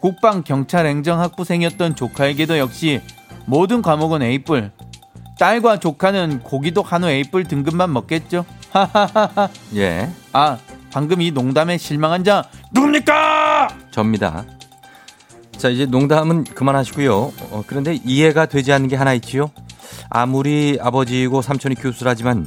[0.00, 3.00] 국방 경찰 행정 학부생이었던 조카에게도 역시
[3.46, 4.70] 모든 과목은 A뿔.
[5.38, 8.44] 딸과 조카는 고기도 한우 A뿔 등급만 먹겠죠.
[8.70, 9.48] 하하하하.
[9.74, 10.10] 예.
[10.32, 10.58] 아,
[10.92, 13.68] 방금 이 농담에 실망한 자 누굽니까?
[13.90, 14.44] 접니다.
[15.58, 17.14] 자, 이제 농담은 그만하시고요.
[17.50, 19.50] 어, 그런데 이해가 되지 않는 게 하나 있지요.
[20.10, 22.46] 아무리 아버지이고 삼촌이 교수라지만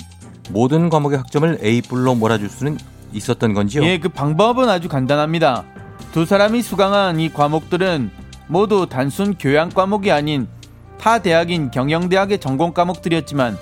[0.52, 2.78] 모든 과목의 학점을 A뿔로 몰아줄 수는
[3.14, 3.84] 있었던 건지요.
[3.84, 5.64] 예, 그 방법은 아주 간단합니다.
[6.12, 8.12] 두 사람이 수강한 이 과목들은
[8.48, 10.48] 모두 단순 교양 과목이 아닌
[11.00, 13.58] 타 대학인 경영대학의 전공 과목들이었지만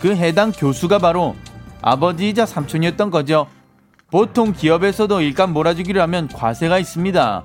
[0.00, 1.36] 그 해당 교수가 바로
[1.82, 3.46] 아버지이자 삼촌이었던 거죠.
[4.10, 7.42] 보통 기업에서도 일감 몰아주기를 하면 과세가 있습니다.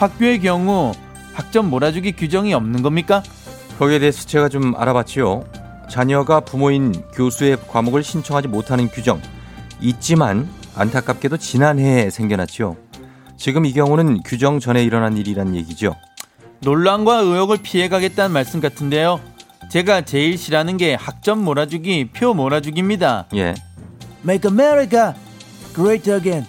[0.00, 0.92] 학교의 경우
[1.34, 3.22] 학점 몰아주기 규정이 없는 겁니까?
[3.78, 5.44] 거기에 대해서 제가 좀 알아봤지요.
[5.90, 9.20] 자녀가 부모인 교수의 과목을 신청하지 못하는 규정
[9.78, 12.78] 있지만 안타깝게도 지난해에 생겨났지요.
[13.36, 15.94] 지금 이 경우는 규정 전에 일어난 일이란 얘기죠.
[16.60, 19.20] 논란과 의혹을 피해가겠다는 말씀 같은데요.
[19.70, 23.26] 제가 제일 싫어하는 게 학점 몰아주기, 표 몰아주기입니다.
[23.34, 23.54] 예,
[24.24, 25.12] Make America
[25.74, 26.46] great again.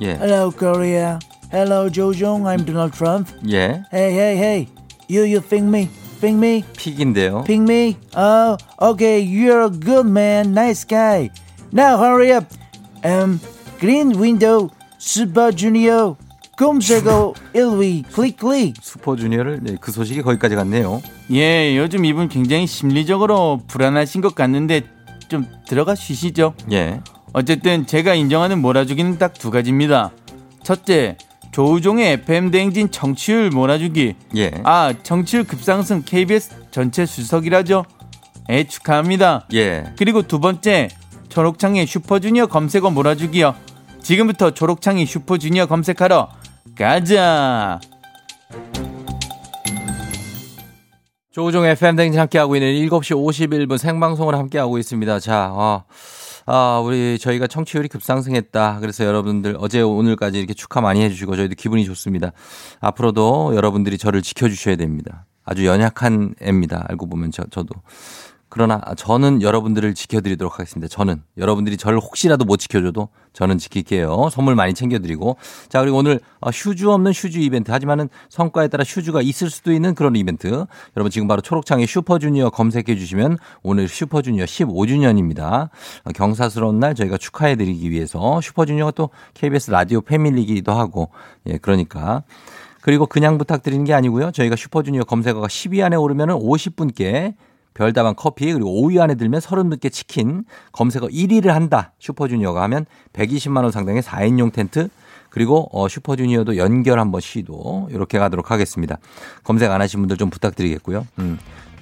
[0.00, 1.18] 예, Hello, Korea.
[1.54, 2.46] Hello, Jojong.
[2.46, 3.28] I'm Donald Trump.
[3.48, 3.80] 예.
[3.92, 4.68] Hey, hey, hey.
[5.08, 5.88] You, you think me?
[6.20, 6.64] Think me?
[6.76, 7.44] 픽인데요.
[7.46, 7.96] Ping me?
[8.16, 9.20] Oh, okay.
[9.20, 10.52] You're a good man.
[10.52, 11.30] Nice guy.
[11.72, 12.46] Now hurry up.
[13.04, 13.38] Um,
[13.78, 16.16] Green Window, Super Junior,
[16.58, 18.74] 검색어 1위, 클릭 클릭.
[18.82, 21.02] 슈퍼주니어를 네, 그 소식이 거기까지 갔네요.
[21.30, 24.82] 예, 요즘 이분 굉장히 심리적으로 불안하신 것 같는데
[25.28, 26.54] 좀 들어가 쉬시죠.
[26.72, 27.00] 예,
[27.32, 30.10] 어쨌든 제가 인정하는 몰아주기는 딱 두 가지입니다.
[30.62, 31.18] 첫째,
[31.54, 34.16] 조우종의 FM 대행진 청취율 몰아주기.
[34.34, 34.50] 예.
[34.64, 37.84] 아, 청취율 급상승 KBS 전체 수석이라죠.
[38.50, 39.46] 예, 축하합니다.
[39.54, 39.84] 예.
[39.96, 40.88] 그리고 두 번째,
[41.28, 43.54] 초록창의 슈퍼주니어 검색어 몰아주기요.
[44.02, 46.28] 지금부터 초록창이 슈퍼주니어 검색하러
[46.76, 47.78] 가자.
[51.30, 55.20] 조우종 FM 댕진 함께하고 있는 7시 51분 생방송을 함께하고 있습니다.
[55.20, 55.84] 자, 어,
[56.46, 58.78] 아, 우리 저희가 청취율이 급상승했다.
[58.80, 62.32] 그래서 여러분들 어제 오늘까지 이렇게 축하 많이 해주시고 저희도 기분이 좋습니다.
[62.80, 65.26] 앞으로도 여러분들이 저를 지켜주셔야 됩니다.
[65.44, 66.84] 아주 연약한 애입니다.
[66.88, 67.74] 알고 보면 저, 저도.
[68.54, 70.86] 그러나 저는 여러분들을 지켜드리도록 하겠습니다.
[70.86, 74.28] 저는 여러분들이 저를 혹시라도 못 지켜줘도 저는 지킬게요.
[74.30, 75.38] 선물 많이 챙겨드리고
[75.68, 79.96] 자 그리고 오늘 어, 휴주 없는 휴주 이벤트 하지만은 성과에 따라 휴주가 있을 수도 있는
[79.96, 85.70] 그런 이벤트 여러분 지금 바로 초록창에 슈퍼주니어 검색해 주시면 오늘 슈퍼주니어 15주년입니다.
[86.04, 91.10] 어, 경사스러운 날 저희가 축하해드리기 위해서 슈퍼주니어가 또 KBS 라디오 패밀리기도 하고
[91.46, 92.22] 예 그러니까
[92.82, 94.30] 그리고 그냥 부탁드리는 게 아니고요.
[94.30, 97.34] 저희가 슈퍼주니어 검색어가 10위 안에 오르면은 50분께
[97.74, 101.92] 별다방 커피 그리고 5위 안에 들면 30분께 치킨 검색어 1위를 한다.
[101.98, 104.88] 슈퍼주니어가 하면 120만 원 상당의 4인용 텐트
[105.28, 108.98] 그리고 어, 슈퍼주니어도 연결 한번 시도 이렇게 가도록 하겠습니다.
[109.42, 111.06] 검색 안 하신 분들 좀 부탁드리겠고요.
[111.18, 111.38] 음.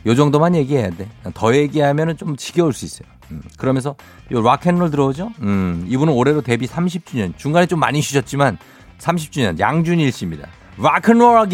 [0.06, 1.08] 요 정도만 얘기해야 돼.
[1.34, 3.08] 더 얘기하면은 좀 지겨울 수 있어요.
[3.30, 3.42] 음.
[3.58, 3.94] 그러면서
[4.32, 5.32] 요 rock and roll 들어오죠?
[5.40, 5.84] 음.
[5.88, 7.36] 이분은 올해로 데뷔 30주년.
[7.36, 8.58] 중간에 좀 많이 쉬셨지만
[8.98, 10.48] 30주년 양준일 씨입니다.
[10.78, 11.46] Rock and roll 어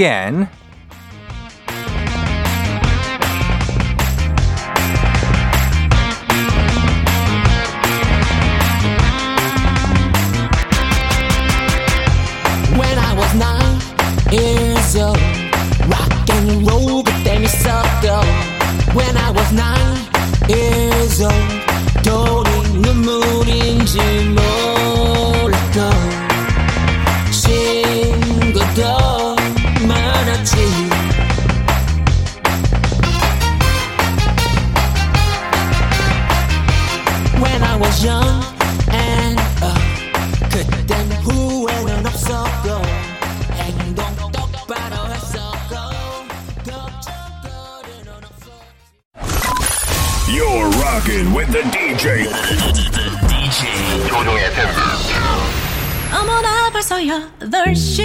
[57.69, 58.03] 8시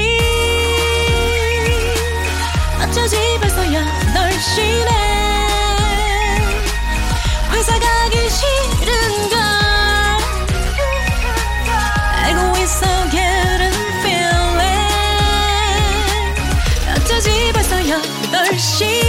[2.84, 4.92] 어쩌지 벌써 8시네.
[7.52, 9.40] 회사 가기 싫은걸.
[12.24, 14.92] 알고 있어 getting feeling.
[16.98, 19.02] 어쩌지 벌써 8시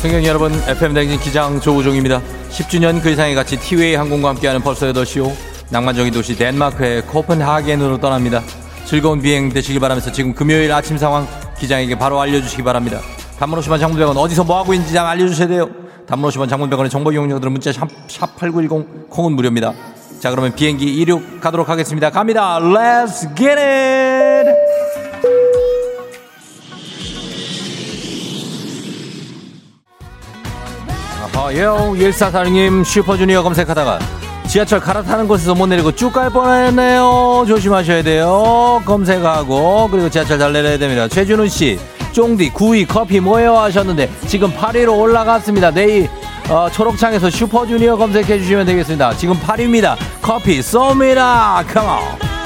[0.00, 2.22] 승객 여러분, FM 댕진 기장 조우종입니다.
[2.50, 5.51] 10주년 그 이상의 가치 티웨이 항공과 함께하는 벌써 8시오.
[5.72, 8.42] 낭만적인 도시 덴마크의 코펜하겐으로 떠납니다.
[8.84, 11.26] 즐거운 비행 되시길 바라면서 지금 금요일 아침 상황
[11.58, 13.00] 기장에게 바로 알려주시기 바랍니다.
[13.38, 15.70] 단문 50원 장문병원 어디서 뭐하고 있는지 좀 알려주셔야 돼요.
[16.06, 19.72] 단문 50원 장문병원의 정보 이용료들은 문자 샵, 샵 8910 콩은 무료입니다.
[20.20, 22.10] 자 그러면 비행기 이륙 가도록 하겠습니다.
[22.10, 22.60] 갑니다.
[22.60, 24.50] Let's get it!
[31.34, 31.94] 아, 예요.
[31.96, 33.98] 1446님 슈퍼주니어 검색하다가
[34.52, 37.46] 지하철 갈아타는 곳에서 못 내리고 쭉 갈 뻔했네요.
[37.48, 38.82] 조심하셔야 돼요.
[38.84, 41.08] 검색하고 그리고 지하철 잘 내려야 됩니다.
[41.08, 41.78] 최준우 씨,
[42.12, 45.70] 쫑디, 구이, 커피 뭐예요 하셨는데 지금 8위로 올라갔습니다.
[45.70, 46.06] 내일
[46.50, 49.16] 어, 초록창에서 슈퍼주니어 검색해 주시면 되겠습니다.
[49.16, 49.96] 지금 8위입니다.
[50.20, 51.64] 커피 쏩니다.
[51.72, 52.41] 컴온.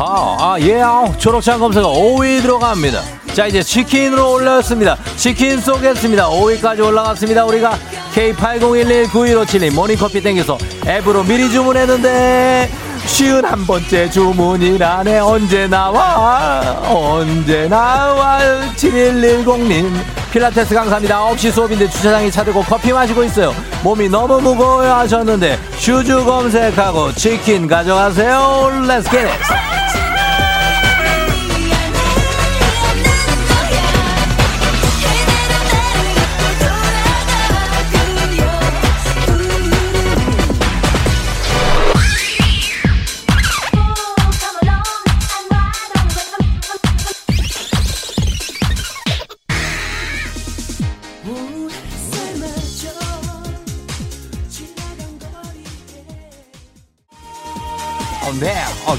[0.00, 3.02] 아하, 아, 예, 아우, 초록창 검색어 5위 들어갑니다.
[3.34, 4.96] 자, 이제 치킨으로 올렸습니다.
[5.16, 6.28] 치킨 쏘겠습니다.
[6.28, 7.44] 5위까지 올라갔습니다.
[7.44, 7.76] 우리가
[8.14, 12.70] K80119157님 모닝커피 땡겨서 앱으로 미리 주문했는데,
[13.08, 15.18] 쉰한 번째 주문이라네.
[15.18, 16.60] 언제 나와?
[16.88, 18.38] 언제 나와?
[18.76, 19.90] 7110님.
[20.30, 21.18] 필라테스 강사입니다.
[21.30, 23.54] 9시 수업인데 주차장에 차 대고 커피 마시고 있어요.
[23.82, 28.70] 몸이 너무 무거워요 하셨는데, 슈주 검색하고 치킨 가져가세요.
[28.86, 29.26] 렛츠 겟!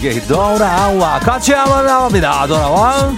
[0.02, 2.47] 네, 오케이 돌아와 같이 한번 나옵니다.
[2.47, 3.14] 돌아와.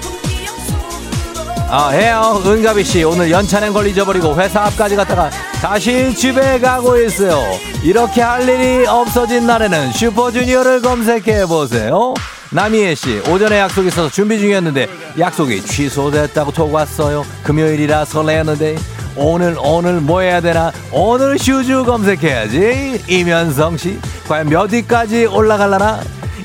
[1.70, 2.42] 아, 해요.
[2.44, 5.30] 은가비 씨 오늘 연차인 걸 잊어버리고 회사 앞까지 갔다가
[5.62, 7.40] 다시 집에 가고 있어요.
[7.84, 12.14] 이렇게 할 일이 없어진 날에는 슈퍼주니어를 검색해 보세요.
[12.50, 14.88] 남희애 씨 오전에 약속 있어서 준비 중이었는데
[15.20, 17.24] 약속이 취소됐다고 톡 왔어요.
[17.44, 18.76] 금요일이라 설레었는데
[19.16, 20.72] 오늘 오늘 뭐 해야 되나?
[20.92, 23.04] 오늘 슈주 검색해야지.
[23.08, 26.02] 이면성 씨 과연 몇 위까지 올라갈라나?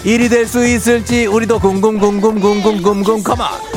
[0.07, 3.76] 1위 될수 있을지 우리도 궁금궁금궁금궁금 컴온.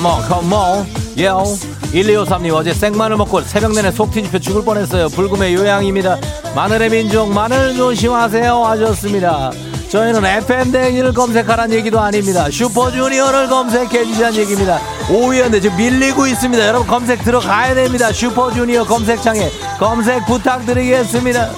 [0.00, 1.18] Come on, come on, come on.
[1.18, 1.44] 예요.
[1.92, 5.10] 1253님 어제 생마늘 먹고 새벽 내내 속 뒤집혀 죽을 뻔했어요.
[5.10, 6.16] 불금의 요양입니다.
[6.54, 9.50] 마늘의 민족 마늘 조심하세요 하셨습니다.
[9.90, 12.48] 저희는 FM 대행진을 검색하라는 얘기도 아닙니다.
[12.50, 14.80] 슈퍼주니어를 검색해 주시라는 얘기입니다.
[15.08, 16.66] 5위였는데 지금 밀리고 있습니다.
[16.66, 18.10] 여러분 검색 들어가야 됩니다.
[18.10, 21.50] 슈퍼주니어 검색창에 검색 부탁드리겠습니다.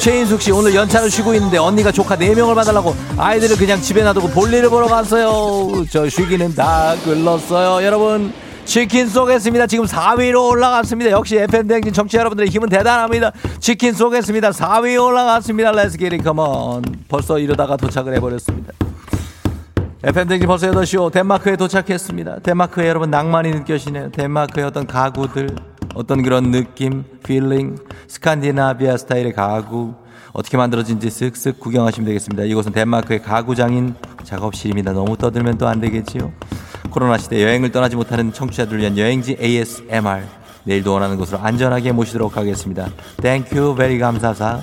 [0.00, 4.70] 최인숙 씨 오늘 연차를 쉬고 있는데 언니가 조카 4명을 봐달라고 아이들을 그냥 집에 놔두고 볼일을
[4.70, 5.84] 보러 갔어요.
[5.90, 7.84] 저 쉬기는 다 글렀어요.
[7.84, 8.32] 여러분
[8.64, 9.66] 치킨 쏘겠습니다.
[9.66, 11.10] 지금 4위로 올라갔습니다.
[11.10, 13.32] 역시 FM 대행진 청취자 여러분들의 힘은 대단합니다.
[13.58, 14.50] 치킨 쏘겠습니다.
[14.52, 15.72] 4위 올라갔습니다.
[15.72, 16.82] Let's get it, come on.
[17.06, 18.72] 벌써 이러다가 도착을 해버렸습니다.
[20.02, 21.10] FM 대행진 벌써 8시 오.
[21.10, 22.38] 덴마크에 도착했습니다.
[22.38, 24.10] 덴마크에 여러분 낭만이 느껴지네요.
[24.12, 25.50] 덴마크의 어떤 가구들,
[26.00, 27.76] 어떤 그런 느낌, feeling,
[28.08, 29.92] 스칸디나비아 스타일의 가구,
[30.32, 32.44] 어떻게 만들어진지 쓱쓱 구경하시면 되겠습니다.
[32.44, 33.94] 이곳은 덴마크의 가구장인
[34.24, 34.92] 작업실입니다.
[34.92, 36.32] 너무 떠들면 또 안 되겠지요.
[36.88, 40.22] 코로나 시대 여행을 떠나지 못하는 청취자들을 위한 여행지 ASMR.
[40.64, 42.88] 내일도 원하는 곳으로 안전하게 모시도록 하겠습니다.
[43.20, 44.58] Thank you very 감사사.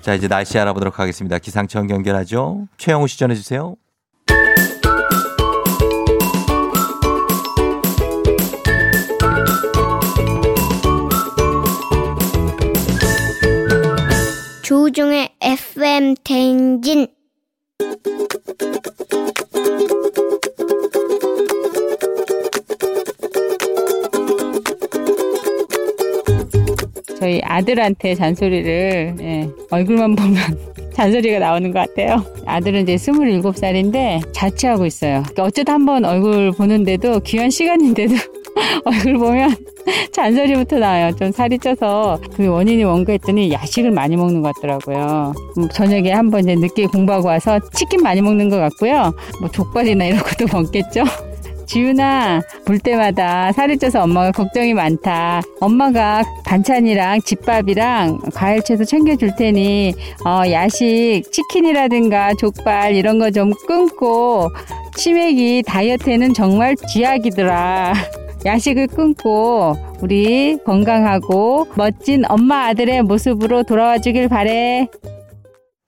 [0.00, 1.38] 자, 이제 날씨 알아보도록 하겠습니다.
[1.38, 2.66] 기상청 연결하죠.
[2.78, 3.76] 최영우 씨 전해주세요.
[15.42, 17.06] FM 대행진
[27.18, 30.36] 저희 아들한테 잔소리를 예, 얼굴만 보면
[30.94, 32.24] 잔소리가 나오는 것 같아요.
[32.46, 35.22] 아들은 이제 27살인데 자취하고 있어요.
[35.22, 38.14] 그러니까 어쩌다 한번 얼굴 보는데도 귀한 시간인데도
[38.84, 39.54] 얼굴 보면
[40.12, 41.14] 잔소리부터 나와요.
[41.16, 45.32] 좀 살이 쪄서 그 원인이 뭔가 했더니 야식을 많이 먹는 것 같더라고요.
[45.58, 49.14] 음, 저녁에 한번 이제 늦게 공부하고 와서 치킨 많이 먹는 것 같고요.
[49.40, 51.04] 뭐 족발이나 이런 것도 먹겠죠.
[51.64, 55.40] 지윤아, 볼 때마다 살이 쪄서 엄마가 걱정이 많다.
[55.58, 59.94] 엄마가 반찬이랑 집밥이랑 과일 채소 챙겨줄 테니,
[60.26, 64.50] 어, 야식, 치킨이라든가 족발 이런 거 좀 끊고,
[64.96, 67.94] 치맥이 다이어트에는 정말 쥐약이더라.
[68.44, 74.88] 야식을 끊고, 우리 건강하고 멋진 엄마 아들의 모습으로 돌아와 주길 바래.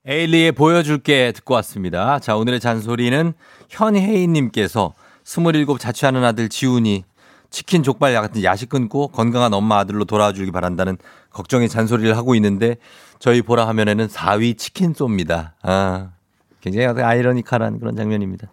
[0.07, 2.19] 에일리의 보여줄게 듣고 왔습니다.
[2.19, 3.33] 자, 오늘의 잔소리는
[3.69, 4.93] 현혜인님께서
[5.25, 7.03] 27 자취하는 아들 지훈이
[7.49, 10.97] 치킨 족발 같은 야식 끊고 건강한 엄마 아들로 돌아와 주길 바란다는
[11.31, 12.77] 걱정의 잔소리를 하고 있는데
[13.19, 15.51] 저희 보라 화면에는 4위 치킨 쏩니다.
[15.61, 16.11] 아,
[16.61, 18.49] 굉장히 아이러니컬한 그런 장면입니다.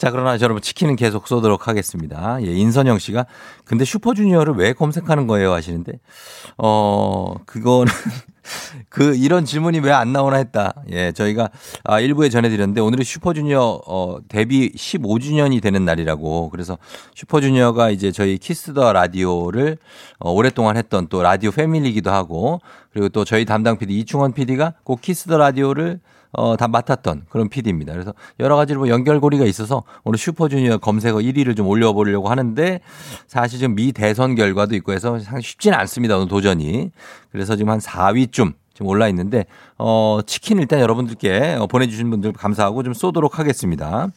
[0.00, 2.38] 자, 그러나 여러분 치킨은 계속 쏘도록 하겠습니다.
[2.40, 3.26] 예, 인선영 씨가
[3.66, 5.92] 근데 슈퍼주니어를 왜 검색하는 거예요 하시는데
[6.56, 7.92] 어, 그거는
[8.88, 10.72] 그 이런 질문이 왜 안 나오나 했다.
[10.90, 11.50] 예, 저희가
[11.84, 16.78] 아, 일부에 전해 드렸는데 오늘이 슈퍼주니어 어, 데뷔 15주년이 되는 날이라고 그래서
[17.14, 19.76] 슈퍼주니어가 이제 저희 키스 더 라디오를
[20.18, 25.02] 어, 오랫동안 했던 또 라디오 패밀리기도 하고 그리고 또 저희 담당 PD 이충원 PD가 꼭
[25.02, 26.00] 키스 더 라디오를
[26.32, 27.92] 어, 다 맡았던 그런 PD입니다.
[27.92, 32.80] 그래서 여러 가지로 뭐 연결고리가 있어서 오늘 슈퍼주니어 검색어 1위를 좀 올려보려고 하는데
[33.26, 36.16] 사실 지금 미 대선 결과도 있고 해서 쉽지는 않습니다.
[36.16, 36.90] 오늘 도전이.
[37.32, 39.44] 그래서 지금 한 4위쯤 지금 올라 있는데
[39.76, 44.08] 어, 치킨 일단 여러분들께 어, 보내주신 분들 감사하고 좀 쏘도록 하겠습니다.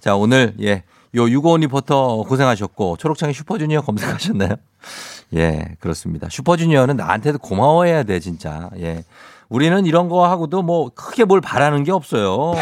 [0.00, 0.84] 자, 오늘 예.
[1.14, 4.56] 요 유고원 리포터 고생하셨고 초록창에 슈퍼주니어 검색하셨나요?
[5.34, 6.28] 예, 그렇습니다.
[6.30, 8.70] 슈퍼주니어는 나한테도 고마워해야 돼, 진짜.
[8.78, 9.04] 예.
[9.48, 12.52] 우리는 이런 거 하고도 뭐 크게 뭘 바라는 게 없어요.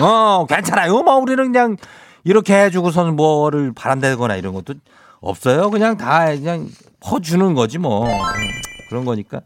[0.00, 1.02] 어, 괜찮아요.
[1.02, 1.76] 뭐 우리는 그냥
[2.24, 4.74] 이렇게 해주고서는 뭐를 바란다거나 이런 것도
[5.20, 5.70] 없어요.
[5.70, 6.68] 그냥 다 그냥
[7.00, 8.06] 퍼주는 거지 뭐.
[8.88, 9.40] 그런 거니까.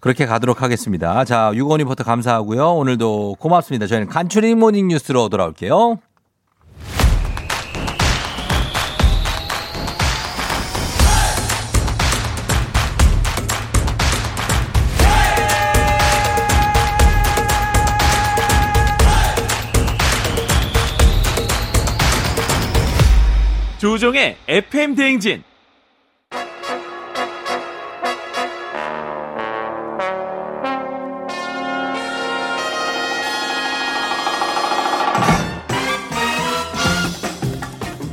[0.00, 1.24] 그렇게 가도록 하겠습니다.
[1.24, 2.72] 자, 유건 리포터 감사하고요.
[2.72, 3.86] 오늘도 고맙습니다.
[3.86, 5.98] 저희는 간추린 모닝 뉴스로 돌아올게요.
[23.80, 25.42] 조종의 FM 대행진.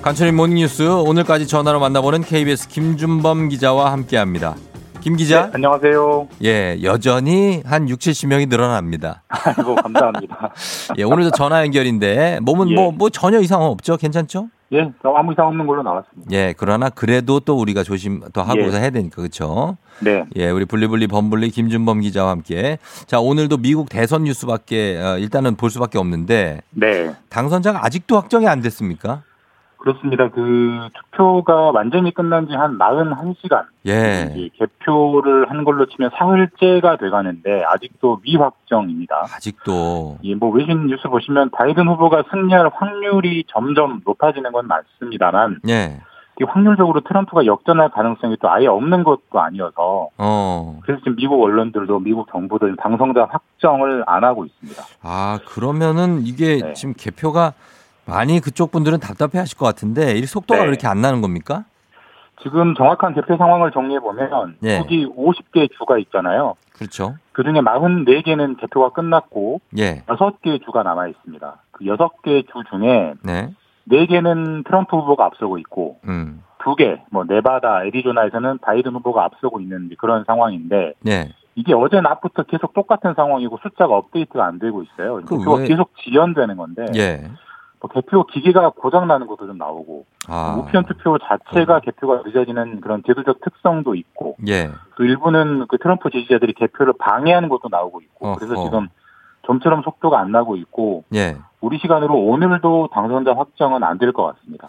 [0.02, 4.56] 간추린 모닝뉴스 오늘까지 전화로 만나보는 KBS 김준범 기자와 함께합니다.
[5.02, 5.48] 김 기자.
[5.48, 6.30] 네, 안녕하세요.
[6.46, 9.24] 예, 여전히 한 6, 70명이 늘어납니다.
[9.28, 10.54] 아이고 감사합니다.
[10.98, 12.76] 예, 오늘도 전화 연결인데 몸은 예.
[12.76, 13.98] 뭐, 뭐 전혀 이상 없죠?
[13.98, 14.48] 괜찮죠?
[14.74, 16.30] 예, 아무 이상 없는 걸로 나왔습니다.
[16.32, 18.82] 예, 그러나 그래도 또 우리가 조심 더 하고서 예.
[18.82, 19.78] 해야 되니까 그렇죠?
[20.00, 20.26] 네.
[20.36, 25.70] 예, 우리 블리블리 범블리 김준범 기자와 함께 자 오늘도 미국 대선 뉴스밖에 어, 일단은 볼
[25.70, 27.16] 수밖에 없는데 네.
[27.30, 29.24] 당선자가 아직도 확정이 안 됐습니까?
[29.78, 30.30] 그렇습니다.
[30.30, 33.66] 그 투표가 완전히 끝난 지 한 41시간.
[33.86, 34.50] 예.
[34.58, 39.28] 개표를 한 걸로 치면 사흘째가 돼 가는데 아직도 미확정입니다.
[39.36, 46.02] 아직도 예, 뭐 외신 뉴스 보시면 바이든 후보가 승리할 확률이 점점 높아지는 건 맞습니다만 예.
[46.40, 50.80] 이 확률적으로 트럼프가 역전할 가능성이 또 아예 없는 것도 아니어서 어.
[50.84, 54.84] 그래서 지금 미국 언론들도 미국 정부들 당선자 확정을 안 하고 있습니다.
[55.02, 56.74] 아, 그러면은 이게 네.
[56.74, 57.54] 지금 개표가
[58.08, 60.64] 많이 그쪽 분들은 답답해 하실 것 같은데 이 속도가 네.
[60.66, 61.66] 왜 이렇게 안 나는 겁니까?
[62.44, 64.78] 지금 정확한 개표 상황을 정리해 보면 예.
[64.80, 66.56] 국이 50개 주가 있잖아요.
[66.74, 67.16] 그렇죠.
[67.34, 70.04] 그 중에 44개는 개표가 끝났고 예.
[70.08, 71.56] 6개 주가 남아 있습니다.
[71.72, 73.50] 그 6개 주 중에 네.
[73.90, 76.44] 4개는 트럼프 후보가 앞서고 있고 음.
[76.60, 81.30] 2개, 뭐 네바다, 애리조나에서는 바이든 후보가 앞서고 있는 그런 상황인데 네.
[81.56, 85.22] 이게 어제 낮부터 계속 똑같은 상황이고 숫자가 업데이트가 안 되고 있어요.
[85.26, 87.24] 그 왜- 계속 지연되는 건데 예.
[87.80, 90.56] 뭐 개표 기계가 고장 나는 것도 좀 나오고 아.
[90.60, 94.72] 우편 투표 자체가 개표가 늦어지는 그런 제도적 특성도 있고 예.
[94.96, 98.64] 또 일부는 그 트럼프 지지자들이 개표를 방해하는 것도 나오고 있고 그래서 어허.
[98.66, 98.88] 지금
[99.46, 101.38] 좀처럼 속도가 안 나고 있고 예.
[101.62, 104.68] 우리 시간으로 오늘도 당선자 확정은 안 될 것 같습니다.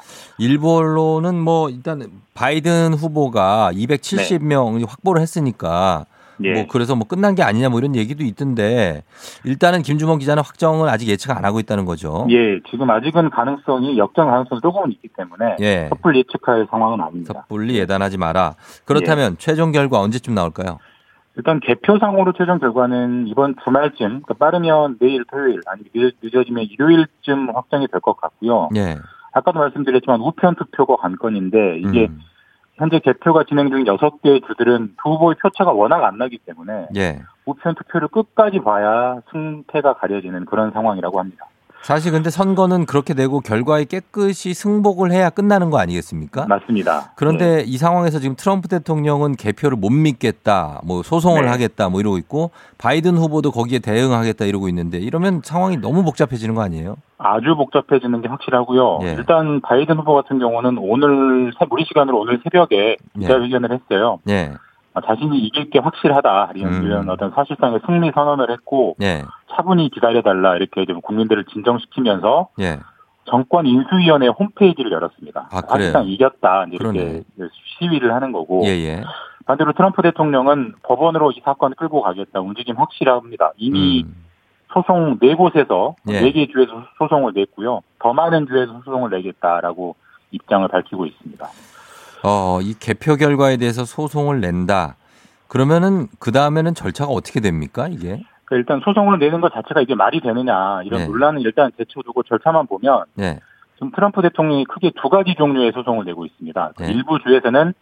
[0.77, 2.03] 언론은 뭐 일단
[2.35, 6.05] 바이든 후보가 270명 확보를 했으니까
[6.45, 6.53] 예.
[6.55, 9.03] 뭐 그래서 뭐 끝난 게 아니냐 뭐 이런 얘기도 있던데
[9.45, 12.27] 일단은 김주범 기자는 확정을 아직 예측 안 하고 있다는 거죠.
[12.31, 15.89] 예, 지금 아직은 가능성이 역전 가능성이 조금은 있기 때문에 예.
[15.91, 17.35] 섣불리 예측할 상황은 아닙니다.
[17.35, 18.55] 섣불리 예단하지 마라.
[18.85, 20.79] 그렇다면 최종 결과 언제쯤 나올까요?
[21.37, 27.87] 일단 개표상으로 최종 결과는 이번 주말쯤, 그러니까 빠르면 내일 토요일, 아니면 늦- 늦어지면 일요일쯤 확정이
[27.87, 28.69] 될 것 같고요.
[28.75, 28.97] 예.
[29.33, 32.19] 아까도 말씀드렸지만 우편 투표가 관건인데 이게 음.
[32.79, 37.21] 현재 개표가 진행 중인 여섯 개 주들은 두 후보의 표차가 워낙 안 나기 때문에 예.
[37.45, 41.47] 우편 투표를 끝까지 봐야 승패가 가려지는 그런 상황이라고 합니다.
[41.89, 46.45] 사실 근데 선거는 그렇게 되고 결과에 깨끗이 승복을 해야 끝나는 거 아니겠습니까?
[46.47, 47.13] 맞습니다.
[47.17, 51.49] 그런데 이 상황에서 지금 트럼프 대통령은 개표를 못 믿겠다, 뭐 소송을 네.
[51.49, 56.61] 하겠다, 뭐 이러고 있고 바이든 후보도 거기에 대응하겠다 이러고 있는데 이러면 상황이 너무 복잡해지는 거
[56.61, 56.97] 아니에요?
[57.17, 58.99] 아주 복잡해지는 게 확실하고요.
[59.05, 59.13] 예.
[59.13, 64.19] 일단 바이든 후보 같은 경우는 오늘 새- 우리 시간으로 오늘 새벽에 기자회견을 했어요.
[64.29, 64.53] 예.
[64.93, 67.09] 아, 자신이 이길 게 확실하다 이런, 음.
[67.09, 69.23] 어떤 사실상의 승리 선언을 했고 예.
[69.59, 72.79] 차분히 기다려달라 이렇게 좀 국민들을 진정시키면서 예.
[73.25, 75.49] 정권 인수위원회 홈페이지를 열었습니다.
[75.51, 75.63] 아?
[75.69, 76.99] 사실상 이겼다 이제 그러네.
[77.01, 77.25] 이렇게
[77.79, 79.03] 시위를 하는 거고 예, 예.
[79.47, 83.53] 반대로 트럼프 대통령은 법원으로 이 사건을 끌고 가겠다 움직임 확실합니다.
[83.57, 84.07] 이미
[84.73, 86.13] 소송 네 곳에서 음.
[86.13, 86.21] 예.
[86.21, 87.81] 네개 주에서 소송을 냈고요.
[87.99, 89.97] 더 많은 주에서 소송을 내겠다라고
[90.31, 91.49] 입장을 밝히고 있습니다.
[92.25, 94.97] 어, 이 개표 결과에 대해서 소송을 낸다.
[95.49, 98.23] 그러면은 그 다음에는 절차가 어떻게 됩니까 이게?
[98.49, 101.07] 그러니까 일단 소송을 내는 것 자체가 이게 말이 되느냐 이런 네.
[101.07, 103.41] 논란은 일단 제쳐두고 절차만 보면 예.
[103.75, 106.73] 지금 트럼프 대통령이 크게 두 가지 종류의 소송을 내고 있습니다.
[106.77, 106.93] 그 네.
[106.93, 107.75] 일부 주에서는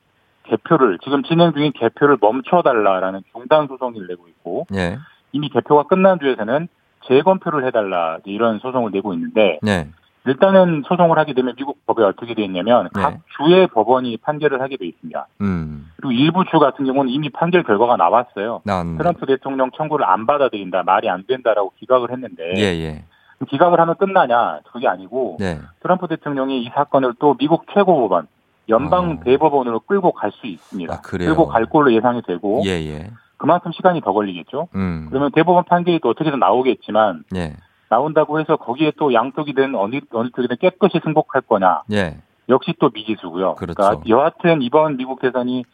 [0.42, 4.98] 개표를 지금 진행 중인 개표를 멈춰달라라는 중단 소송을 내고 있고 예.
[5.32, 6.68] 이미 개표가 끝난 주에서는
[7.06, 9.88] 재검표를 해달라 이런 소송을 내고 있는데 네.
[10.26, 14.86] 일단은 소송을 하게 되면 미국 법에 어떻게 돼 있냐면 각 주의 법원이 판결을 하게 돼
[14.86, 15.26] 있습니다.
[15.40, 15.90] 음.
[15.96, 18.60] 그리고 일부 주 같은 경우는 이미 판결 결과가 나왔어요.
[18.64, 18.98] 나왔는데.
[18.98, 23.04] 트럼프 대통령 청구를 안 받아들인다, 말이 안 된다라고 기각을 했는데 예, 예.
[23.48, 24.60] 기각을 하면 끝나냐?
[24.72, 25.58] 그게 아니고 네.
[25.80, 28.26] 트럼프 대통령이 이 사건을 또 미국 최고법원,
[28.68, 30.92] 연방 대법원으로 끌고 갈 수 있습니다.
[30.92, 31.28] 아, 그래요?
[31.28, 33.10] 끌고 갈 걸로 예상이 되고 예, 예.
[33.36, 34.68] 그만큼 시간이 더 걸리겠죠.
[34.74, 35.06] 음.
[35.10, 37.54] 그러면 대법원 판결이 또 어떻게든 나오겠지만 예.
[37.88, 41.82] 나온다고 해서 거기에 또 양쪽이든 어느 어느 쪽이든 깨끗이 승복할 거냐?
[41.92, 42.18] 예.
[42.48, 43.54] 역시 또 미지수고요.
[43.54, 43.80] 그렇죠.
[43.82, 45.64] 러니까 여하튼 이번 미국 대선이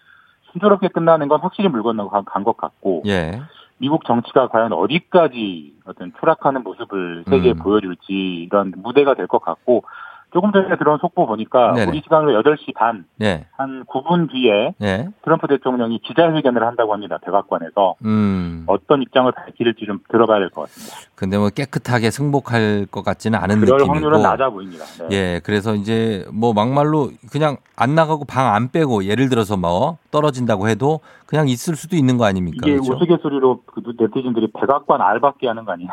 [0.52, 3.40] 순조롭게 끝나는 건 확실히 물 건너 간것 같고 예.
[3.78, 7.56] 미국 정치가 과연 어디까지 어떤 추락하는 모습을 세계에 음.
[7.58, 8.12] 보여줄지
[8.46, 9.84] 이런 무대가 될 것 같고
[10.32, 11.90] 조금 전에 들어온 속보 보니까 네네.
[11.90, 13.46] 우리 시간으로 8시 반, 예.
[13.56, 15.08] 한 9분 뒤에 예.
[15.24, 17.18] 트럼프 대통령이 기자회견을 한다고 합니다.
[17.24, 17.96] 백악관에서.
[18.04, 18.64] 음.
[18.66, 20.96] 어떤 입장을 밝힐지 좀 들어봐야 될 것 같습니다.
[21.14, 23.92] 근데 뭐 깨끗하게 승복할 것 같지는 않은 그럴 느낌이고.
[23.94, 24.84] 확률은 낮아 보입니다.
[24.84, 25.06] 네.
[25.12, 30.68] 예, 그래서 이제 뭐 막말로 그냥 안 나가고 방 안 빼고 예를 들어서 뭐 떨어진다고
[30.68, 32.58] 해도 그냥 있을 수도 있는 거 아닙니까?
[32.62, 32.92] 이게 그렇죠?
[32.94, 35.88] 우스갯소리로 그 네티즌들이 백악관 알바끼 하는 거 이런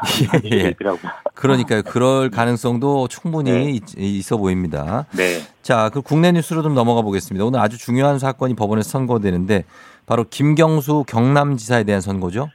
[0.53, 0.69] 예.
[0.69, 1.11] 있더라고요.
[1.33, 1.81] 그러니까요.
[1.83, 5.05] 그럴 가능성도 충분히 있- 있어 보입니다.
[5.15, 5.39] 네.
[5.63, 7.43] 자, 그 국내 뉴스로 좀 넘어가 보겠습니다.
[7.45, 9.63] 오늘 아주 중요한 사건이 법원에서 선고되는데
[10.05, 12.49] 바로 김경수 경남지사에 대한 선고죠?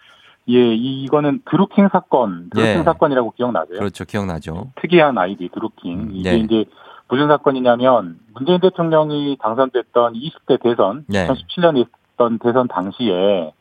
[0.50, 2.82] 예, 이- 이거는 드루킹 사건, 드루킹 예.
[2.82, 3.78] 사건이라고 기억나세요?
[3.78, 4.04] 그렇죠.
[4.04, 4.72] 기억나죠.
[4.82, 6.10] 특이한 아이디 드루킹.
[6.12, 6.36] 이게 네.
[6.38, 6.64] 이제
[7.08, 11.26] 무슨 사건이냐면 문재인 대통령이 당선됐던 20대 대선, 네.
[11.26, 13.52] 2017년에 있던 대선 당시에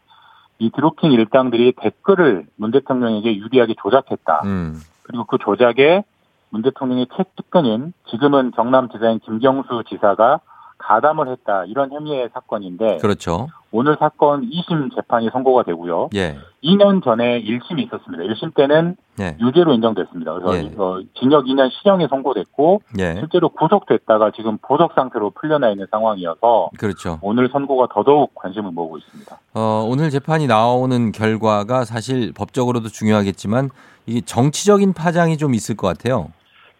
[0.60, 4.41] 이 드루킹 일당들이 댓글을 문 대통령에게 유리하게 조작했다.
[4.46, 4.76] 음.
[5.04, 6.04] 그리고 그 조작에
[6.50, 10.39] 문 대통령의 최측근인 지금은 경남지사인 김경수 지사가
[10.88, 11.64] 가담을 했다.
[11.66, 13.48] 이런 혐의의 사건인데 그렇죠.
[13.72, 16.10] 오늘 사건 2심 재판이 선고가 되고요.
[16.16, 16.38] 예.
[16.64, 18.24] 2년 전에 1심이 있었습니다.
[18.24, 19.36] 1심 때는 예.
[19.40, 20.34] 유죄로 인정됐습니다.
[20.34, 20.72] 그래서 예.
[20.78, 23.16] 어, 징역 2년 실형이 선고됐고 예.
[23.16, 27.18] 실제로 구속됐다가 지금 보석 상태로 풀려나 있는 상황이어서 그렇죠.
[27.22, 29.38] 오늘 선고가 더더욱 관심을 모으고 있습니다.
[29.56, 33.70] 어, 오늘 재판이 나오는 결과가 사실 법적으로도 중요하겠지만
[34.06, 36.32] 이게 정치적인 파장이 좀 있을 것 같아요.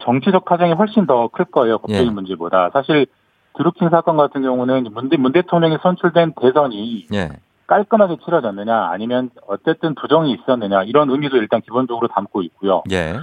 [0.04, 1.78] 정치적 파장이 훨씬 더 클 거예요.
[1.80, 2.10] 법적인 예.
[2.12, 2.70] 문제보다.
[2.74, 3.08] 사실
[3.56, 7.30] 드루킹 사건 같은 경우는 문, 대- 문 대통령이 선출된 대선이 예.
[7.68, 12.84] 깔끔하게 치러졌느냐 아니면 어쨌든 부정이 있었느냐 이런 의미도 일단 기본적으로 담고 있고요.
[12.92, 13.16] 예.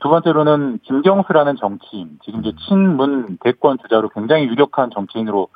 [0.00, 5.48] 두 번째로는 김경수라는 정치인, 지금 이제 친문 대권 주자로 굉장히 유력한 정치인으로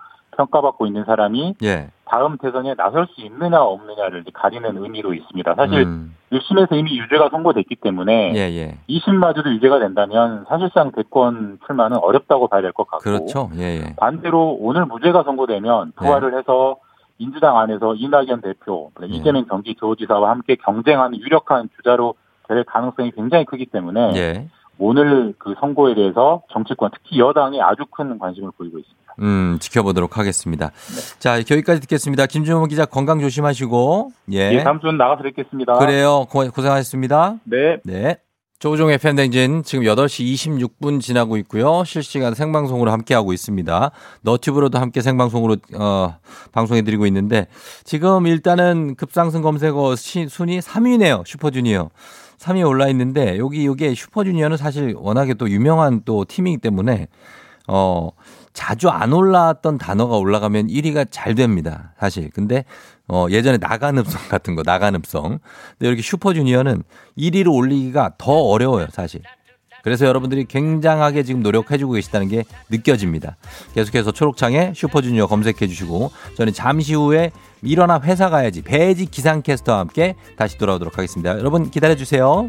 [0.47, 1.91] 평가받고 있는 사람이 예.
[2.05, 5.55] 다음 대선에 나설 수 있느냐 없느냐를 가리는 의미로 있습니다.
[5.55, 6.15] 사실 음.
[6.33, 8.79] 1심에서 이미 유죄가 선고됐기 때문에 예, 예.
[8.89, 13.51] 2심마저도 유죄가 된다면 사실상 대권 출마는 어렵다고 봐야 될 것 같고 그렇죠.
[13.57, 13.95] 예, 예.
[13.97, 16.77] 반대로 오늘 무죄가 선고되면 부활을 해서
[17.19, 22.15] 민주당 안에서 이낙연 대표, 이재명 경기도지사와 함께 경쟁하는 유력한 주자로
[22.49, 24.49] 될 가능성이 굉장히 크기 때문에 예.
[24.79, 29.02] 오늘 그 선고에 대해서 정치권 특히 여당이 아주 큰 관심을 보이고 있습니다.
[29.21, 30.71] 음, 지켜보도록 하겠습니다.
[31.19, 32.27] 자, 여기까지 듣겠습니다.
[32.27, 34.13] 김준호 기자 건강 조심하시고.
[34.33, 34.53] 예.
[34.53, 35.75] 예, 다음 주는 나가서 뵙겠습니다.
[35.75, 36.27] 그래요.
[36.31, 37.37] 고, 고생하셨습니다.
[37.45, 37.79] 네.
[37.85, 38.17] 네.
[38.59, 40.35] 조종의 팬댕진 지금 8시
[40.81, 41.83] 26분 지나고 있고요.
[41.85, 43.91] 실시간 생방송으로 함께하고 있습니다.
[44.21, 46.15] 너튜브로도 함께 생방송으로 어,
[46.53, 47.49] 방송해드리고 있는데
[47.83, 51.27] 지금 일단은 급상승 검색어 시- 순위 3위네요.
[51.27, 51.91] 슈퍼주니어.
[52.39, 57.09] 3위에 올라 있는데 여기 요게 슈퍼주니어는 사실 워낙에 또 유명한 또 팀이기 때문에
[57.67, 58.11] 어
[58.53, 61.95] 자주 안 올라왔던 단어가 올라가면 1위가 잘 됩니다.
[61.99, 62.31] 사실.
[62.31, 62.65] 근데
[63.09, 65.39] 어 예전에 나가는성 같은 거 나가는성.
[65.79, 66.83] 근데 이렇게 슈퍼주니어는
[67.19, 69.23] 1위로 올리기가 더 어려워요, 사실.
[69.83, 73.37] 그래서 여러분들이 굉장하게 지금 노력해주고 계시다는 게 느껴집니다.
[73.75, 77.33] 계속해서 초록창에 슈퍼주니어 검색해 주시고 저는 잠시 후에
[77.63, 81.37] 일어나 회사 가야지 배지 기상캐스터와 함께 다시 돌아오도록 하겠습니다.
[81.39, 82.49] 여러분 기다려 주세요.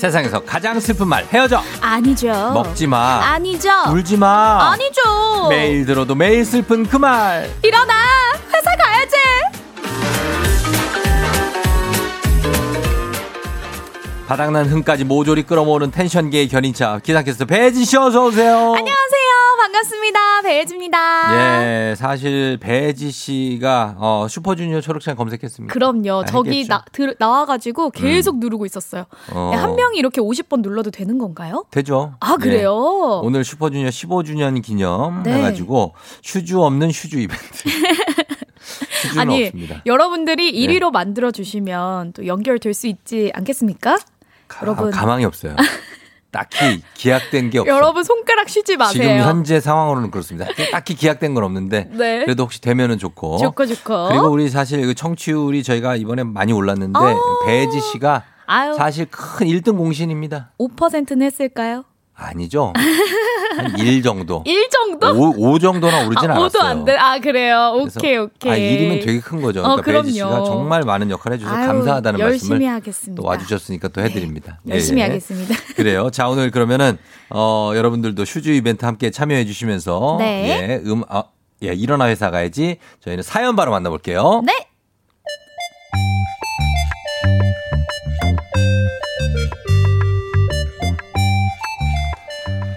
[0.00, 2.28] 세상에서 가장 슬픈 말 헤어져 아니죠.
[2.54, 3.68] 먹지 마 아니죠.
[3.92, 5.48] 울지 마 아니죠.
[5.50, 7.92] 매일 들어도 매일 슬픈 그 말 일어나.
[8.54, 9.16] 회사 가야지.
[14.26, 18.54] 바닥난 흥까지 모조리 끌어모으는 텐션계의 견인차 기상캐스터 배지 씨 어서 오세요.
[18.76, 19.19] 안녕하세요.
[19.70, 20.42] 반갑습니다.
[20.42, 21.90] 배혜지입니다.
[21.90, 25.72] 예, 사실 배지 씨가 어, 슈퍼주니어 초록창 검색했습니다.
[25.72, 26.22] 그럼요.
[26.22, 26.66] 아, 저기.
[26.66, 29.04] 나, 들, 나와가지고 계속 누르고 있었어요.
[29.32, 29.50] 어.
[29.52, 31.64] 네, 한 명이 이렇게 50번 눌러도 되는 건가요?
[31.70, 32.14] 되죠.
[32.20, 33.20] 아, 그래요?
[33.22, 33.26] 예.
[33.26, 35.34] 오늘 슈퍼주니어 15주년 기념 네.
[35.34, 37.68] 해가지고 슈주 없는 슈주 이벤트.
[39.18, 39.82] 아니, 없습니다.
[39.86, 43.98] 여러분들이 1위로 만들어주시면 또 연결될 수 있지 않겠습니까?
[44.62, 44.88] 여러분.
[44.88, 45.54] 아, 가망이 없어요.
[46.30, 47.74] 딱히 기약된 게 없어요.
[47.74, 49.02] 여러분 손가락 쉬지 마세요.
[49.02, 50.48] 지금 현재 상황으로는 그렇습니다.
[50.70, 52.24] 딱히 기약된 건 없는데 네.
[52.24, 53.38] 그래도 혹시 되면은 좋고.
[53.38, 54.08] 좋고 좋고.
[54.08, 56.98] 그리고 우리 사실 그 청취율이 저희가 이번에 많이 올랐는데
[57.46, 58.74] 배혜지 씨가 아유.
[58.74, 60.52] 사실 큰 1등 공신입니다.
[60.58, 61.84] 5%는 했을까요?
[62.20, 62.72] 아니죠.
[63.56, 64.42] 한 1 정도.
[64.46, 65.08] 1 정도?
[65.08, 66.48] 5, 5 정도나 오르진 아, 않았어요.
[66.48, 66.96] 5도 안 돼.
[66.96, 67.72] 아, 그래요.
[67.76, 68.52] 오케이, 오케이.
[68.52, 69.62] 아, 1이면 되게 큰 거죠.
[69.62, 70.44] 어, 그러니까 씨가 그럼요.
[70.44, 73.20] 정말 많은 역할을 해주셔서 아유, 감사하다는 말씀을 하겠습니다.
[73.22, 74.60] 또 와주셨으니까 또 해드립니다.
[74.68, 75.06] 예, 열심히 예.
[75.06, 75.54] 하겠습니다.
[75.76, 76.10] 그래요.
[76.10, 76.98] 자, 오늘 그러면은,
[77.30, 80.16] 어, 여러분들도 슈주 이벤트 함께 참여해 주시면서.
[80.18, 80.48] 네.
[80.48, 81.24] 예, 음, 아,
[81.62, 82.78] 예, 일어나 회사 가야지.
[83.00, 84.42] 저희는 사연 바로 만나볼게요.
[84.46, 84.66] 네.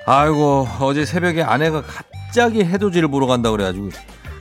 [0.06, 3.89] 아이고, 어제 새벽에 아내가 갑자기 해돋이를 보러 간다고 그래가지고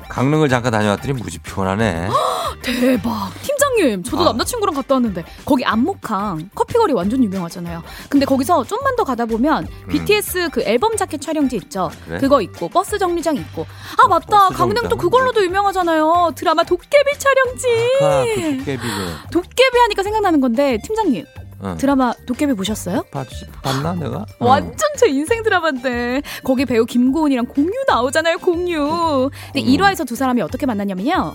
[0.09, 2.09] 강릉을 잠깐 다녀왔더니 무지 피곤하네.
[2.63, 3.31] 대박.
[3.43, 4.25] 팀장님, 저도 아.
[4.27, 7.83] 남자친구랑 갔다 왔는데 거기 안목항 커피거리 완전 유명하잖아요.
[8.09, 11.91] 근데 거기서 좀만 더 가다 보면 BTS 그 앨범 자켓 촬영지 있죠.
[11.93, 12.05] 음.
[12.07, 12.19] 그래?
[12.19, 13.67] 그거 있고 버스 정류장 있고.
[13.99, 14.51] 아 맞다.
[14.51, 14.97] 강릉 또.
[14.97, 16.33] 그걸로도 유명하잖아요.
[16.37, 17.67] 드라마 도깨비 촬영지.
[18.01, 19.31] 아까 그.
[19.33, 21.25] 도깨비 하니까 생각나는 건데 팀장님
[21.65, 21.77] 응.
[21.77, 23.05] 드라마 도깨비 보셨어요?
[23.11, 23.27] 봤,
[23.63, 24.27] 봤나 내가?
[24.39, 24.47] 어.
[24.47, 29.67] 완전 제 인생 드라마인데 거기 배우 김고은이랑 공유 나오잖아요 공유 근데 음.
[29.77, 31.35] 1화에서 두 사람이 어떻게 만났냐면요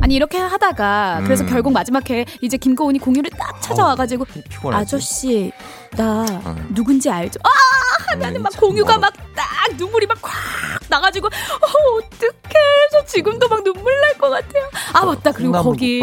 [0.00, 1.48] 아니 이렇게 하다가 그래서 음.
[1.48, 4.82] 결국 마지막에 이제 김고은이 공유를 딱 찾아와가지고 피곤하지.
[4.82, 5.52] 아저씨
[5.96, 6.56] 나 어.
[6.70, 7.38] 누군지 알죠?
[7.44, 7.48] 아
[8.12, 10.30] 하면은 막 공유가 막 딱 눈물이 막 콱
[10.88, 12.52] 나가지고 어 어떡해
[12.92, 16.00] 저 지금도 막 눈물 날 것 같아요 아 맞다 그리고 거기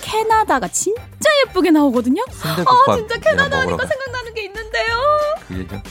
[0.00, 1.00] 캐나다가 진짜
[1.46, 2.22] 예쁘게 나오거든요.
[2.66, 4.96] 아 진짜 캐나다 하니까 생각나는 게 있는데요.
[5.48, 5.82] 그게죠.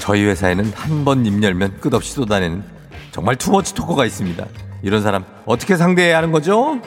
[0.00, 2.64] 저희 회사에는 한 번 입 열면 끝없이 쏟아내는
[3.12, 4.44] 정말 투머치 토커가 있습니다.
[4.82, 6.80] 이런 사람 어떻게 상대해야 하는 거죠?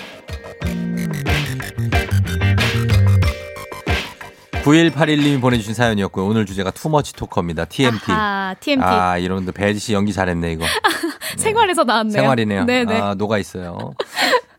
[4.64, 6.26] 9181님이 보내주신 사연이었고요.
[6.26, 7.66] 오늘 주제가 too much talker입니다.
[7.66, 8.06] TMT.
[8.08, 10.66] 아 TMT 아, 이런데 배혜지 씨 연기 잘했네, 이거.
[11.38, 12.14] 생활에서 나왔네요.
[12.14, 12.64] 생활이네요.
[12.66, 12.98] 네네.
[13.00, 13.94] 아, 녹아 있어요.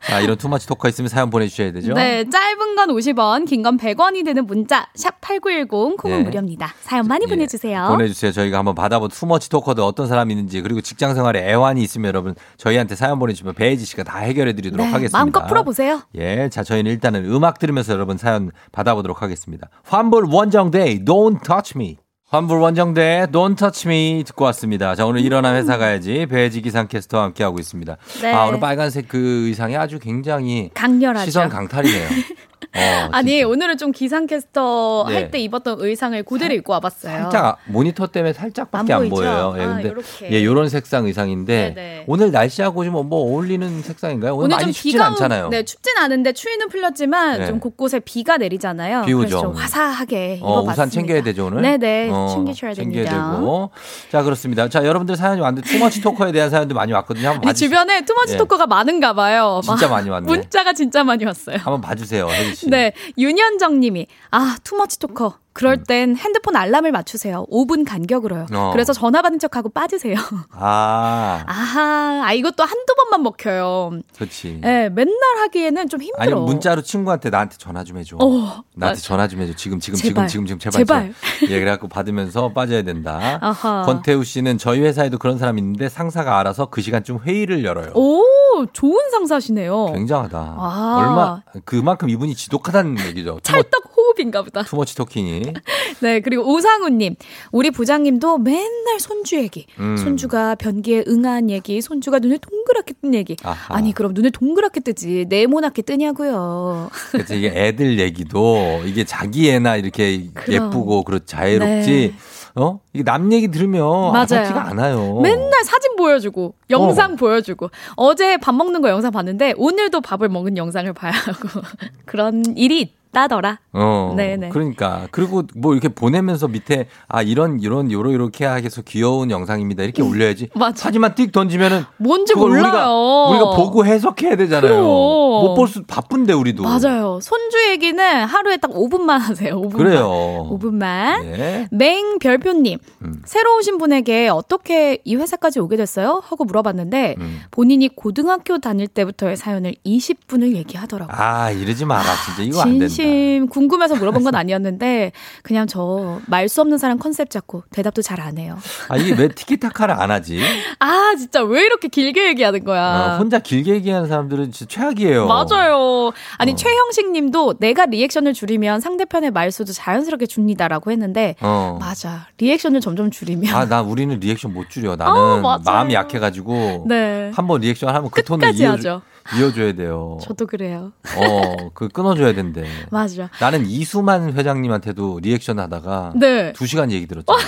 [0.07, 1.95] 자, 이런 too much talker 있으면 사연 보내주셔야 되죠.
[1.95, 6.25] 네, 짧은 건 50원, 긴 건 100원이 되는 문자 샵 #8910 콩은 네.
[6.25, 6.75] 무료입니다.
[6.83, 7.87] 사연 많이 보내주세요.
[7.89, 8.31] 보내주세요.
[8.33, 12.35] 저희가 한번 받아본 too much talker들 어떤 사람이 있는지 그리고 직장 생활에 애환이 있으면 여러분
[12.59, 15.19] 저희한테 사연 보내주시면 배혜지 씨가 다 해결해드리도록 네, 하겠습니다.
[15.19, 16.03] 마음껏 풀어보세요.
[16.17, 19.69] 예, 자 저희는 일단은 음악 들으면서 여러분 사연 받아보도록 하겠습니다.
[19.85, 21.97] 환불 원정대 Don't Touch Me.
[22.31, 24.95] 환불 원정대 Don't Touch Me 듣고 왔습니다.
[24.95, 27.97] 자 오늘 일어나 회사 가야지 배혜지 기 상캐스터와 함께 하고 있습니다.
[28.22, 28.33] 네.
[28.33, 31.27] 아 오늘 빨간색 그 의상이 아주 굉장히 강렬하죠.
[31.27, 32.09] 시선 강탈이네요.
[32.77, 35.15] 어, 아니 오늘은 좀 기상캐스터 네.
[35.15, 37.13] 할때 입었던 의상을 그대로 입고 와봤어요.
[37.23, 39.09] 살짝 모니터 때문에 살짝밖에 안 안?
[39.09, 39.55] 보여요.
[39.59, 40.31] 예, 아, 근데 요렇게.
[40.33, 42.05] 예, 요런 색상 의상인데 네네.
[42.07, 44.35] 오늘 날씨하고 좀 뭐 어울리는 색상인가요?
[44.35, 45.47] 오늘, 오늘 많이 좀 춥진 비가 않잖아요.
[45.47, 47.47] 오, 네 춥진 않은데 추위는 풀렸지만 네.
[47.47, 49.03] 좀 곳곳에 비가 내리잖아요.
[49.03, 49.53] 비 오죠, 좀.
[49.55, 50.73] 화사하게 어, 입어봤습니다.
[50.73, 51.63] 우산 챙겨야 되죠, 오늘?
[51.63, 53.33] 네네 어, 챙기셔야 챙겨야 됩니다.
[53.37, 53.71] 되고.
[54.11, 54.69] 자, 그렇습니다.
[54.69, 57.29] 자, 여러분들 사연이 왔는데 too much talker에 대한 사연도 많이 왔거든요.
[57.29, 57.69] 한번 봐주세요.
[57.69, 58.37] 주변에 too much 예.
[58.39, 59.61] talker가 많은가 봐요.
[59.65, 60.27] 진짜 막 많이 왔네.
[60.27, 61.57] 문자가 진짜 많이 왔어요.
[61.57, 62.71] 한번 봐주세요, 혜지 씨.
[62.71, 65.39] 네, 윤현정 님이, 아, too much talker.
[65.55, 67.47] 그럴 땐 핸드폰 알람을 맞추세요.
[67.49, 68.47] 5분 간격으로요.
[68.53, 68.71] 어.
[68.73, 70.17] 그래서 전화 받은 척하고 빠지세요.
[70.51, 73.93] 아, 아하, 아, 이것도 한두 번만 먹혀요.
[74.17, 74.61] 그렇지.
[74.65, 76.23] 예, 맨날 하기에는 좀 힘들어.
[76.23, 78.17] 아니 문자로 친구한테 나한테 전화 좀 해줘.
[78.21, 79.01] 어, 나한테.
[79.01, 79.55] 전화 좀 해줘.
[79.55, 80.27] 지금 지금 제발.
[80.27, 81.13] 지금 지금 지금 제발.
[81.13, 81.15] 제발.
[81.39, 81.49] 좀.
[81.55, 83.39] 예, 그래갖고 받으면서 빠져야 된다.
[83.41, 83.85] 아하.
[83.87, 87.93] 권태우 씨는 저희 회사에도 그런 사람이 있는데 상사가 알아서 그 시간쯤 회의를 열어요.
[87.95, 88.25] 오,
[88.73, 89.93] 좋은 상사시네요.
[89.95, 90.39] 굉장하다.
[90.39, 90.97] 아.
[90.99, 93.41] 얼마 그만큼 이분이 지독하다는 얘기죠.
[93.43, 94.63] 찰떡 호흡인가 보다.
[94.63, 95.53] 투머치 토킹이.
[96.01, 97.17] 네, 그리고 오상우님.
[97.53, 99.67] 우리 부장님도 맨날 손주 얘기.
[99.79, 99.97] 음.
[99.97, 103.37] 손주가 변기에 응한 얘기, 손주가 눈을 동그랗게 뜬 얘기.
[103.43, 103.75] 아하.
[103.77, 105.27] 아니, 그럼 눈을 동그랗게 뜨지.
[105.29, 106.91] 네모나게 뜨냐고요.
[107.13, 110.67] 그래서 이게 애들 얘기도 이게 자기 애나 이렇게 그럼.
[110.69, 112.15] 예쁘고 그렇 자애롭지.
[112.57, 112.81] 어?
[112.93, 114.23] 이게 남 얘기 들으면 맞아요.
[114.23, 115.21] 아파트가 않아요.
[115.21, 117.71] 맨날 사진 보여주고, 영상 보여주고.
[117.97, 121.49] 어제 밥 먹는 거 영상 봤는데, 오늘도 밥을 먹은 영상을 봐야 하고.
[122.07, 123.59] 그런 일이 있다더라.
[123.73, 124.15] 어.
[124.17, 124.49] 네네.
[124.51, 130.03] 그러니까 그리고 뭐 이렇게 보내면서 밑에 아 이런 이런 요러 이렇게 해서 귀여운 영상입니다 이렇게
[130.03, 130.51] 올려야지.
[130.55, 130.85] 음, 맞아.
[130.85, 132.61] 사진만 띡 던지면은 뭔지 몰라요.
[132.65, 132.91] 우리가
[133.31, 134.83] 우리가 보고 해석해야 되잖아요.
[134.83, 136.62] 못 볼 수 바쁜데 우리도.
[136.65, 137.21] 맞아요.
[137.23, 139.61] 손주 얘기는 하루에 딱 5분만 하세요.
[139.61, 139.77] 5분만.
[139.77, 140.49] 그래요.
[140.51, 141.25] 5분만.
[141.25, 141.69] 예.
[141.71, 143.23] 맹 별표님, 음.
[143.25, 146.21] 새로 오신 분에게 어떻게 이 회사까지 오게 됐어요?
[146.25, 147.41] 하고 물어봤는데 음.
[147.51, 151.17] 본인이 고등학교 다닐 때부터의 사연을 20분을 얘기하더라고요.
[151.17, 152.89] 아 이러지 마라 진짜 이거 안 된다.
[153.05, 158.21] 진심 궁금해서 물어본 건 아니었는데 그냥 저 말 수 없는 사람 컨셉 잡고 대답도 잘
[158.21, 158.57] 안 해요.
[158.89, 160.41] 아 이게 왜 티키타카를 안 하지?
[160.79, 163.15] 아 진짜 왜 이렇게 길게 얘기하는 거야?
[163.15, 165.27] 어, 혼자 길게 얘기하는 사람들은 진짜 최악이에요.
[165.27, 166.13] 맞아요.
[166.39, 166.55] 아니 어.
[166.55, 171.79] 최형식 님도 내가 리액션을 줄이면 상대편의 말수도 자연스럽게 줍니다라고 했는데 어.
[171.81, 172.29] 맞아.
[172.39, 174.97] 리액션을 점점 줄이면 아, 나 우리는 리액션 못 줄여.
[174.97, 175.59] 나는 어.
[175.65, 177.31] 마음이 약해가지고 네.
[177.35, 179.03] 한번 리액션 하면 그 톤을 이어줘, 하죠.
[179.39, 180.18] 이어줘야 돼요.
[180.22, 180.93] 저도 그래요.
[181.16, 182.64] 어, 그 끊어줘야 된대.
[182.91, 183.31] 맞아.
[183.41, 186.53] 나는 이수만 회장님한테도 리액션 하다가 네.
[186.53, 187.45] 두 시간 얘기 들었잖아요.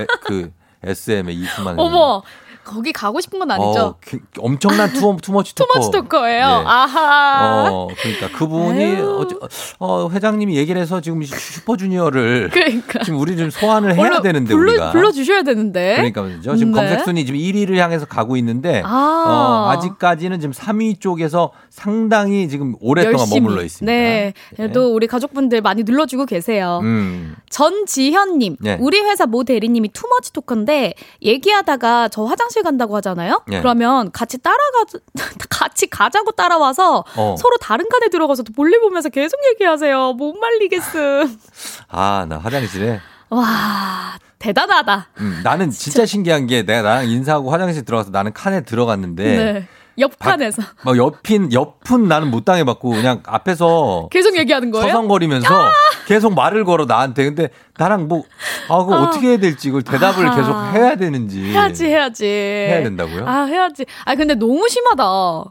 [0.00, 0.52] 에, 그
[0.82, 1.74] SM의 이수만.
[1.74, 1.94] 회장님.
[1.94, 2.22] 어머.
[2.64, 3.80] 거기 가고 싶은 건 아니죠?
[3.80, 5.72] 어, 그, 엄청난 too, too much talker.
[5.80, 6.46] too much talker예요.
[6.46, 6.64] 네.
[6.66, 7.68] 아하.
[7.70, 8.94] 어, 그러니까 그분이.
[9.00, 9.26] 어,
[9.78, 13.02] 어, 회장님이 얘기를 해서 지금 슈퍼주니어를 그러니까.
[13.04, 15.94] 지금 우리 좀 소환을 해야 되는데 불러, 우리가 불러 주셔야 되는데.
[15.96, 16.56] 그러니까 말이죠.
[16.56, 16.78] 지금 네.
[16.80, 18.88] 검색 순위 지금 1위를 향해서 가고 있는데 아.
[19.26, 23.40] 어, 아직까지는 지금 3위 쪽에서 상당히 지금 오랫동안 열심히.
[23.40, 23.92] 머물러 있습니다.
[23.92, 24.32] 네.
[24.56, 26.80] 그래도 우리 가족분들 많이 눌러주고 계세요.
[26.82, 27.34] 음.
[27.50, 28.76] 전지현님, 네.
[28.80, 33.42] 우리 회사 모 대리님이 투머치 토커인데 얘기하다가 저 화장실 간다고 하잖아요.
[33.46, 33.58] 네.
[33.60, 34.84] 그러면 같이 따라가
[35.50, 37.34] 같이 가자고 따라와서 어.
[37.38, 40.14] 서로 다른 칸에 들어가서 볼일 보면서 계속 얘기하세요.
[40.14, 41.38] 못 말리겠음.
[41.88, 43.00] 아, 나 화장실에
[43.30, 45.08] 와 대단하다.
[45.20, 49.68] 음, 나는 진짜 신기한 게 내가 나랑 인사하고 화장실 들어가서 나는 칸에 들어갔는데 네.
[49.98, 54.86] 옆 칸에서 막 옆인 옆은 나는 못 당해봤고 그냥 앞에서 계속 얘기하는 거예요.
[54.88, 55.48] 서성거리면서
[56.06, 58.22] 계속 말을 걸어 나한테 근데 나랑 뭐
[58.68, 59.02] 아, 그거 아.
[59.02, 60.36] 어떻게 해야 될지 이걸 대답을 아하.
[60.36, 62.24] 계속 해야 되는지 해야지 해야지.
[62.26, 63.26] 해야 된다고요?
[63.26, 63.84] 아 해야지.
[64.04, 65.04] 아 근데 너무 심하다.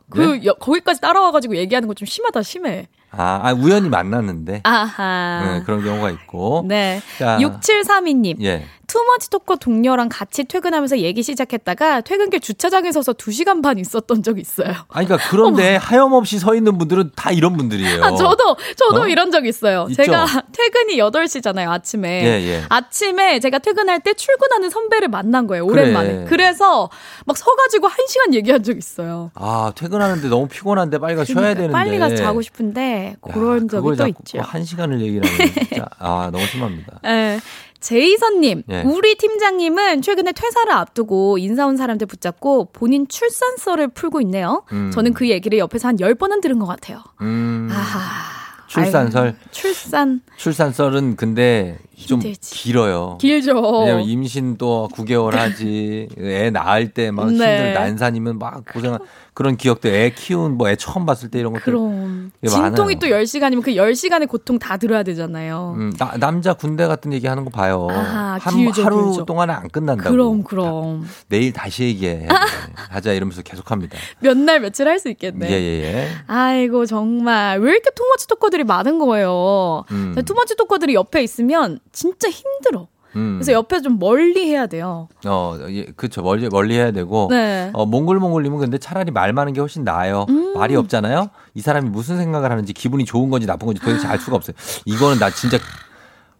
[0.09, 0.45] 그 네?
[0.45, 2.87] 여- 거기까지 따라와가지고 얘기하는 거 좀 심하다 심해.
[3.15, 5.43] 아, 아, 우연히 만났는데 아하.
[5.59, 6.99] 네, 그런 경우가 있고 네.
[7.19, 7.37] 자.
[7.39, 8.41] 6732님.
[8.43, 8.65] 예.
[8.87, 14.73] 투머치 토커 동료랑 같이 퇴근하면서 얘기 시작했다가 퇴근길 주차장에 서서 2시간 반 있었던 적이 있어요.
[14.89, 18.03] 아니 그러니까 그런데 하염없이 서 있는 분들은 다 이런 분들이에요.
[18.03, 19.07] 아, 저도, 저도 어?
[19.07, 19.87] 이런 적 있어요.
[19.89, 20.03] 있죠?
[20.03, 22.23] 제가 퇴근이 8시잖아요, 아침에.
[22.23, 22.63] 예, 예.
[22.69, 26.13] 아침에 제가 퇴근할 때 출근하는 선배를 만난 거예요, 오랜만에.
[26.13, 26.25] 그래.
[26.25, 26.89] 그래서막
[27.35, 29.31] 서가지고 1시간 얘기한 적 있어요.
[29.35, 33.95] 아 퇴근하는데 너무 피곤한데 빨리 가 쉬어야 되는데 빨리 가서 자고 싶은데 그런 적이 그걸
[33.95, 34.41] 또 있죠.
[34.41, 36.99] 한 시간을 얘기를 하면 진짜 아 너무 심합니다.
[37.05, 37.39] 예.
[37.83, 38.81] 제이선님, 예.
[38.83, 44.63] 우리 팀장님은 최근에 퇴사를 앞두고 인사 온 사람들 붙잡고 본인 출산설을 풀고 있네요.
[44.71, 44.89] 음.
[44.93, 47.03] 저는 그 얘기를 옆에서 한 10번은 들은 것 같아요.
[47.21, 48.31] 음, 아하.
[48.67, 50.21] 출산설 아유, 출산.
[50.37, 51.77] 출산설은 근데
[52.07, 52.55] 좀 힘들지.
[52.55, 53.17] 길어요.
[53.21, 53.81] 길죠.
[53.81, 57.31] 왜냐면 임신 또 9개월 하지, 애 낳을 때막 네.
[57.33, 58.97] 힘들 난산이면 막 고생
[59.33, 61.65] 그런 기억도 애 키운 뭐 애 처음 봤을 때 이런 것들.
[61.65, 62.31] 그럼.
[62.47, 62.99] 진통이.
[62.99, 65.73] 또 10시간이면 그 10시간의 고통 다 들어야 되잖아요.
[65.77, 67.87] 음, 나- 남자 군대 같은 얘기 하는 거 봐요.
[67.89, 69.25] 아하, 한, 길죠, 하루 길죠.
[69.25, 70.09] 동안은 안 끝난다고.
[70.11, 71.05] 그럼, 그럼.
[71.29, 72.27] 내일 다시 얘기해.
[72.89, 73.97] 하자 이러면서 계속합니다.
[74.19, 75.49] 몇 날 며칠 할 수 있겠네.
[75.49, 76.07] 예, 예, 예.
[76.27, 77.59] 아이고, 정말.
[77.59, 79.83] 왜 이렇게 투머치 토커들이 많은 거예요?
[79.91, 80.15] 음.
[80.25, 82.87] 투머치 토커들이 옆에 있으면 진짜 힘들어.
[83.15, 83.35] 음.
[83.37, 85.07] 그래서 옆에 좀 멀리 해야 돼요.
[85.25, 86.21] 어, 예, 그쵸.
[86.21, 87.27] 멀리, 멀리 해야 되고.
[87.29, 87.69] 네.
[87.73, 90.25] 어, 몽글몽글님은 근데 차라리 말 많은 게 훨씬 나아요.
[90.29, 90.53] 음.
[90.55, 91.29] 말이 없잖아요?
[91.53, 94.55] 이 사람이 무슨 생각을 하는지 기분이 좋은 건지 나쁜 건지 도대체 알 수가 없어요.
[94.85, 95.57] 이거는 나 진짜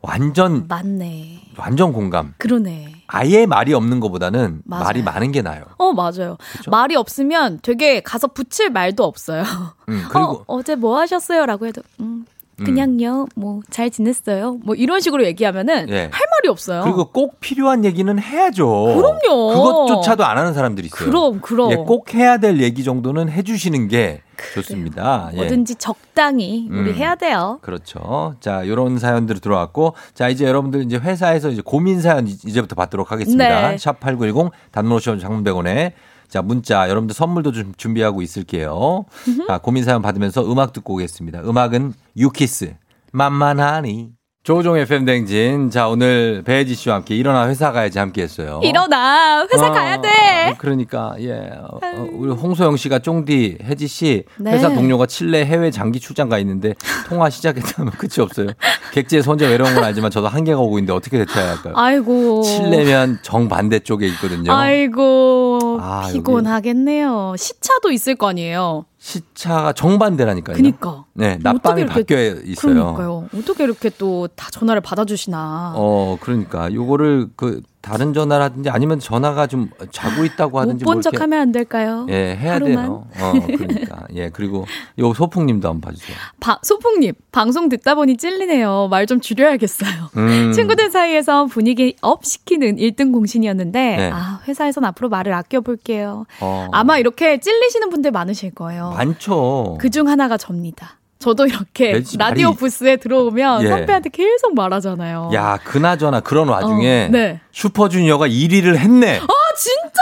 [0.06, 1.44] 완전, 맞네.
[1.58, 2.34] 완전 공감.
[2.38, 3.04] 그러네.
[3.08, 4.84] 아예 말이 없는 것보다는 맞아요.
[4.84, 5.64] 말이 많은 게 나아요.
[5.78, 6.38] 어, 맞아요.
[6.68, 9.44] 말이 없으면 되게 가서 붙일 말도 없어요.
[9.88, 11.46] 음, 그리고, 어, 어제 뭐 하셨어요?
[11.46, 12.26] 라고 해도, 음,
[12.58, 14.60] 그냥요, 뭐, 잘 지냈어요?
[14.64, 15.98] 뭐, 이런 식으로 얘기하면은 예.
[16.02, 16.84] 할 말이 없어요.
[16.84, 18.66] 그리고 꼭 필요한 얘기는 해야죠.
[18.68, 19.54] 그럼요.
[19.54, 21.10] 그것조차도 안 하는 사람들이 있어요.
[21.10, 21.72] 그럼, 그럼.
[21.72, 24.22] 예, 꼭 해야 될 얘기 정도는 해주시는 게
[24.54, 25.30] 좋습니다.
[25.34, 25.38] 예.
[25.38, 26.96] 뭐든지 적당히 우리 음.
[26.96, 27.60] 해야 돼요.
[27.62, 28.36] 그렇죠.
[28.40, 33.12] 자, 요런 사연들이 들어왔고, 자, 이제 여러분들 이제 회사에서 이제 고민 사연 이- 이제부터 받도록
[33.12, 33.70] 하겠습니다.
[33.72, 33.76] 네.
[33.78, 35.94] 샵8910 단노션 장문백원에
[36.28, 39.06] 자, 문자 여러분들 선물도 좀 준비하고 있을게요.
[39.48, 41.42] 자, 고민 사연 받으면서 음악 듣고 오겠습니다.
[41.42, 42.76] 음악은 유키스
[43.12, 44.12] 만만하니.
[44.44, 45.70] 조종 FM 댕진.
[45.70, 48.60] 자, 오늘 배혜지 씨와 함께 일어나 회사 가야지 함께 했어요.
[48.62, 50.10] 일어나 회사 어, 가야 돼.
[50.50, 51.32] 어, 그러니까 예,
[51.62, 54.52] 어, 어, 우리 홍소영 씨가 쫑디 혜지 씨 네.
[54.52, 56.74] 회사 동료가 칠레 해외 장기 출장 가 있는데
[57.08, 58.48] 통화 시작했다면 끝이 없어요.
[58.92, 61.74] 객지에서 혼자 외로운 건 알지만 저도 한계가 오고 있는데 어떻게 대처해야 할까요?
[61.78, 62.42] 아이고.
[62.44, 64.52] 칠레면 정 반대 쪽에 있거든요.
[64.52, 67.36] 아이고 아, 피곤하겠네요.
[67.38, 68.88] 시차도 있을 거 아니에요.
[69.04, 70.56] 시차가 정반대라니까요.
[70.56, 71.04] 그니까.
[71.14, 72.74] 네, 낮밤이 바뀌어 있어요.
[72.96, 73.28] 그러니까요.
[73.38, 75.74] 어떻게 이렇게 또 다 전화를 받아주시나.
[75.76, 81.52] 어, 그러니까 요거를 그 다른 전화라든지 아니면 전화가 좀 자고 있다고 하든지 못본뭐 척하면 안
[81.52, 82.08] 될까요?
[82.10, 82.86] 예, 해야 하루만?
[82.86, 83.08] 돼요.
[83.20, 84.08] 어, 그러니까.
[84.16, 84.66] 예, 그리고
[85.00, 86.16] 요 소풍님도 한번 봐주세요.
[86.40, 88.88] 바- 소풍님 방송 듣다 보니 찔리네요.
[88.90, 90.12] 말 좀 줄여야겠어요.
[90.16, 90.54] 음.
[90.56, 94.10] 친구들 사이에서 분위기 up 시키는 1등 공신이었는데 네.
[94.14, 96.26] 아 회사에선 앞으로 말을 아껴볼게요.
[96.40, 98.92] 어, 아마 이렇게 찔리시는 분들 많으실 거예요.
[98.96, 99.78] 많죠.
[99.82, 101.00] 그중 하나가 접니다.
[101.24, 103.68] 저도 이렇게 라디오 말이- 부스에 들어오면 예.
[103.70, 105.32] 선배한테 계속 말하잖아요.
[105.34, 107.40] 야, 그나저나 그런 와중에 어, 네.
[107.54, 109.20] 슈퍼주니어가 1위를 했네.
[109.20, 110.02] 아 진짜?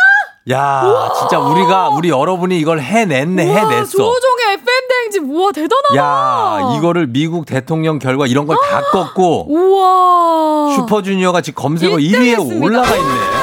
[0.49, 3.91] 야, 진짜 우리가 우리 여러분이 이걸 해냈네, 우와, 해냈어.
[3.91, 5.95] 조종의 FM 대행진 우와 대단하다.
[5.95, 10.75] 야, 이거를 미국 대통령 결과 이런 걸다 꺾고 우와.
[10.77, 12.65] 슈퍼주니어가 지금 검색어 1등 1위에 했습니다.
[12.65, 13.40] 올라가 있네.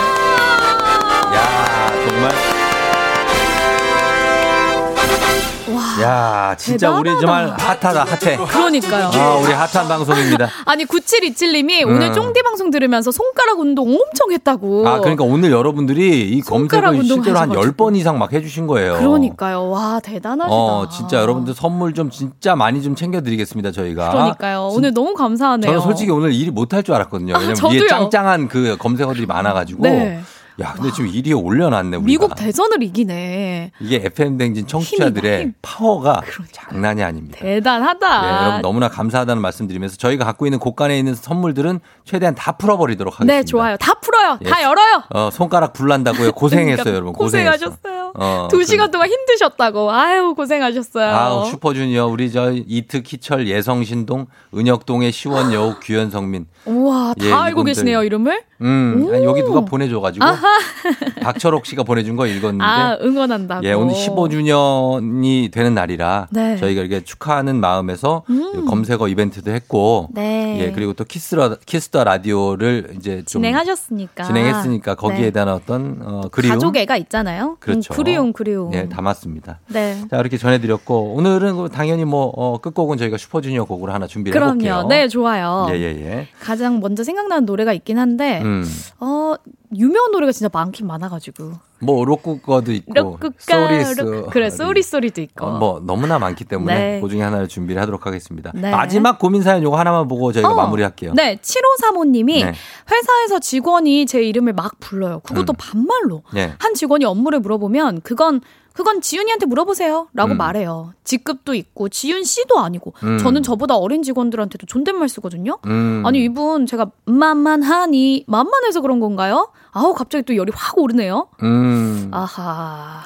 [6.03, 8.37] 야, 진짜 우리 정말 핫하다, 핫해.
[8.37, 9.11] 그러니까요.
[9.15, 10.49] 아, 우리 핫한 방송입니다.
[10.65, 11.95] 아니 9727님이 음.
[11.95, 14.87] 오늘 쫑디 방송 들으면서 손가락 운동 엄청 했다고.
[14.89, 17.73] 아, 그러니까 오늘 여러분들이 이 검색을 운동 실제로 한 하셔가지고.
[17.91, 18.95] 10번 이상 막 해주신 거예요.
[18.99, 19.69] 그러니까요.
[19.71, 20.55] 와 대단하시다.
[20.55, 24.11] 어, 진짜 여러분들 선물 좀 진짜 많이 좀 챙겨드리겠습니다, 저희가.
[24.11, 24.69] 그러니까요.
[24.73, 25.71] 오늘 너무 감사하네요.
[25.71, 27.35] 저는 솔직히 오늘 일이 못할 줄 알았거든요.
[27.35, 27.81] 아, 왜냐면 저도요.
[27.83, 29.83] 위에 짱짱한 그 검색어들이 많아가지고.
[29.83, 30.21] 네.
[30.61, 32.07] 야, 근데 지금 1위에 올려놨네, 우리가.
[32.07, 33.71] 미국 대선을 이기네.
[33.81, 35.55] 이게 FM 댕진 청취자들의 힘이다, 힘.
[35.63, 37.39] 파워가 장난이 아닙니다.
[37.41, 38.23] 대단하다.
[38.23, 43.33] 네, 여러분 너무나 감사하다는 말씀드리면서 저희가 갖고 있는 곳간에 있는 선물들은 최대한 다 풀어버리도록 하겠습니다.
[43.35, 43.77] 네, 좋아요.
[43.77, 44.39] 다 풀어요.
[44.45, 44.65] 다 예.
[44.65, 45.05] 열어요.
[45.11, 46.33] 어, 손가락 불난다고요.
[46.39, 47.13] 고생했어요, 그러니까 여러분.
[47.13, 47.53] 고생했어.
[47.53, 47.99] 고생하셨어요.
[48.17, 49.93] 어, 두 시간 동안 힘드셨다고.
[49.93, 51.15] 아유, 고생하셨어요.
[51.15, 57.61] 아우 슈퍼주니어 우리 저 이트 키철 예성신동 은혁동의 시원 여우 규현성민 우와, 다 예, 알고
[57.61, 57.71] 이분들.
[57.71, 58.43] 계시네요, 이름을?
[58.63, 60.48] 음 아니, 여기 누가 보내줘가지고 아하.
[61.23, 63.65] 박철옥 씨가 보내준 거 읽었는데 아, 응원한다고.
[63.67, 66.57] 예 오늘 15주년이 되는 날이라 네.
[66.57, 68.67] 저희가 이렇게 축하하는 마음에서 음.
[68.67, 70.59] 검색어 이벤트도 했고 네.
[70.61, 74.25] 예 그리고 또 키스 더 키스 더 라디오를 이제 좀 진행하셨으니까.
[74.25, 75.31] 진행했으니까 거기에 네.
[75.31, 77.57] 대한 어떤 어, 그리움 가족애가 있잖아요.
[77.61, 77.93] 그렇죠.
[77.93, 78.75] 음, 그리움, 그리움.
[78.75, 79.61] 예 담았습니다.
[79.69, 79.97] 네.
[80.11, 84.53] 자, 이렇게 전해드렸고, 오늘은 그 당연히 뭐, 어, 끝곡은 저희가 슈퍼주니어 곡으로 하나 준비를 그럼요.
[84.61, 84.87] 해볼게요.
[84.89, 85.67] 네, 좋아요.
[85.71, 86.29] 예, 예, 예.
[86.41, 88.65] 가장 먼저 생각나는 노래가 있긴 한데, 음.
[89.01, 89.35] 어,
[89.77, 91.68] 유명한 노래가 진짜 많긴 많아가지고.
[91.81, 94.01] 뭐, 로꾸거도 있고, 로꾸거, 소리스.
[94.01, 95.47] 로- 그래, Sorry Sorry도 있고.
[95.47, 97.01] 어, 뭐, 너무나 많기 때문에 네.
[97.01, 98.53] 그 중에 하나를 준비를 하도록 하겠습니다.
[98.55, 98.71] 네.
[98.71, 101.13] 마지막 고민 사연 요거 하나만 보고 저희가 어, 마무리할게요.
[101.15, 102.53] 네, 7535님이 네.
[102.91, 105.21] 회사에서 직원이 제 이름을 막 불러요.
[105.21, 105.57] 그것도 음.
[105.59, 106.23] 반말로.
[106.33, 106.53] 네.
[106.59, 108.41] 한 직원이 업무를 물어보면 그건
[108.73, 110.07] 그건 지윤이한테 물어보세요.
[110.15, 110.37] 라고 음.
[110.37, 110.93] 말해요.
[111.03, 113.19] 직급도 있고 지윤 씨도 아니고 음.
[113.19, 115.59] 저는 저보다 어린 직원들한테도 존댓말 쓰거든요.
[115.67, 116.05] 음.
[116.07, 119.49] 아니 이분 제가 만만하니 만만해서 그런 건가요?
[119.79, 121.29] 아우 갑자기 또 열이 확 오르네요.
[121.43, 122.11] 음.
[122.13, 123.03] 아하.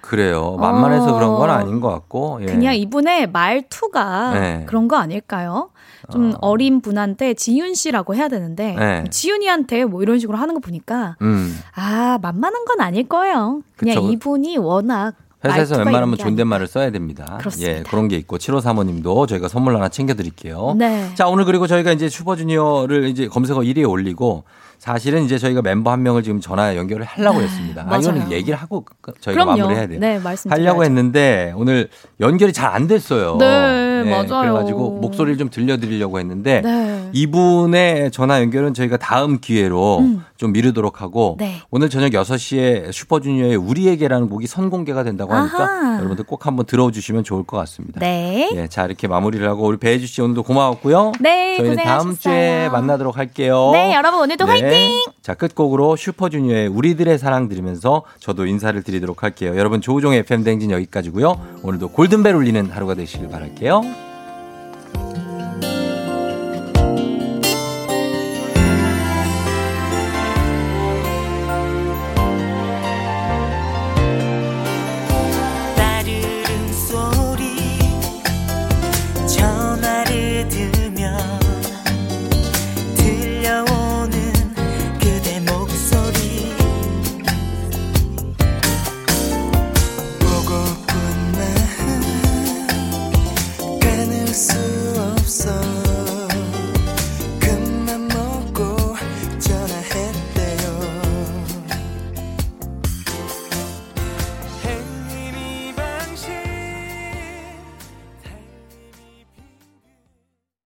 [0.00, 0.56] 그래요.
[0.58, 1.12] 만만해서 어.
[1.12, 2.38] 그런 건 아닌 것 같고.
[2.40, 2.46] 예.
[2.46, 4.64] 그냥 이분의 말투가 네.
[4.66, 5.68] 그런 거 아닐까요?
[6.10, 6.56] 좀 어.
[6.56, 9.04] 린 분한테 지윤 씨라고 해야 되는데 네.
[9.10, 11.54] 지윤이한테 뭐 이런 식으로 하는 거 보니까 음.
[11.74, 13.60] 아 만만한 건 아닐 거예요.
[13.76, 14.10] 그냥 그쵸.
[14.10, 17.36] 이분이 워낙 회사에서 웬만하면 존댓말을 써야 됩니다.
[17.38, 17.72] 그렇습니다.
[17.72, 20.74] 예, 그런 게 있고 7호 사모님도 저희가 선물 하나 챙겨 드릴게요.
[20.76, 21.10] 네.
[21.14, 24.44] 자, 오늘 그리고 저희가 이제 슈퍼주니어를 이제 검색어 1위에 올리고
[24.78, 27.84] 사실은 이제 저희가 멤버 한 명을 지금 전화 연결을 하려고 했습니다.
[27.88, 28.30] 아, 이거는.
[28.30, 28.84] 얘기를 하고
[29.20, 29.58] 저희가 그럼요.
[29.62, 29.98] 마무리해야 돼요.
[30.00, 30.84] 네, 하려고.
[30.84, 31.88] 했는데 오늘
[32.20, 33.36] 연결이 잘 안 됐어요.
[33.38, 34.42] 네, 맞아요.
[34.42, 37.08] 그래가지고 목소리를 좀 들려드리려고 했는데 네.
[37.12, 40.24] 이분의 전화 연결은 저희가 다음 기회로 음.
[40.38, 41.60] 좀 미루도록 하고 네.
[41.70, 45.96] 오늘 저녁 6시에 슈퍼주니어의 우리에게라는 곡이 선공개가 된다고 하니까 아하.
[45.98, 47.98] 여러분들 꼭 한번 들어주시면 좋을 것 같습니다.
[47.98, 48.48] 네.
[48.54, 51.12] 예, 자 이렇게 마무리를 하고 우리 배혜주 씨 오늘도 고마웠고요.
[51.20, 52.14] 네, 저희는 다음 고생하셨어요.
[52.20, 53.70] 주에 만나도록 할게요.
[53.72, 55.02] 네, 여러분 오늘도 화이팅!
[55.22, 59.56] 자 끝곡으로 슈퍼주니어의 우리들의 사랑 들으면서 저도 인사를 드리도록 할게요.
[59.56, 61.34] 여러분 조우종의 FM 댕진 여기까지고요.
[61.64, 64.07] 오늘도 골든벨 울리는 하루가 되시길 바랄게요.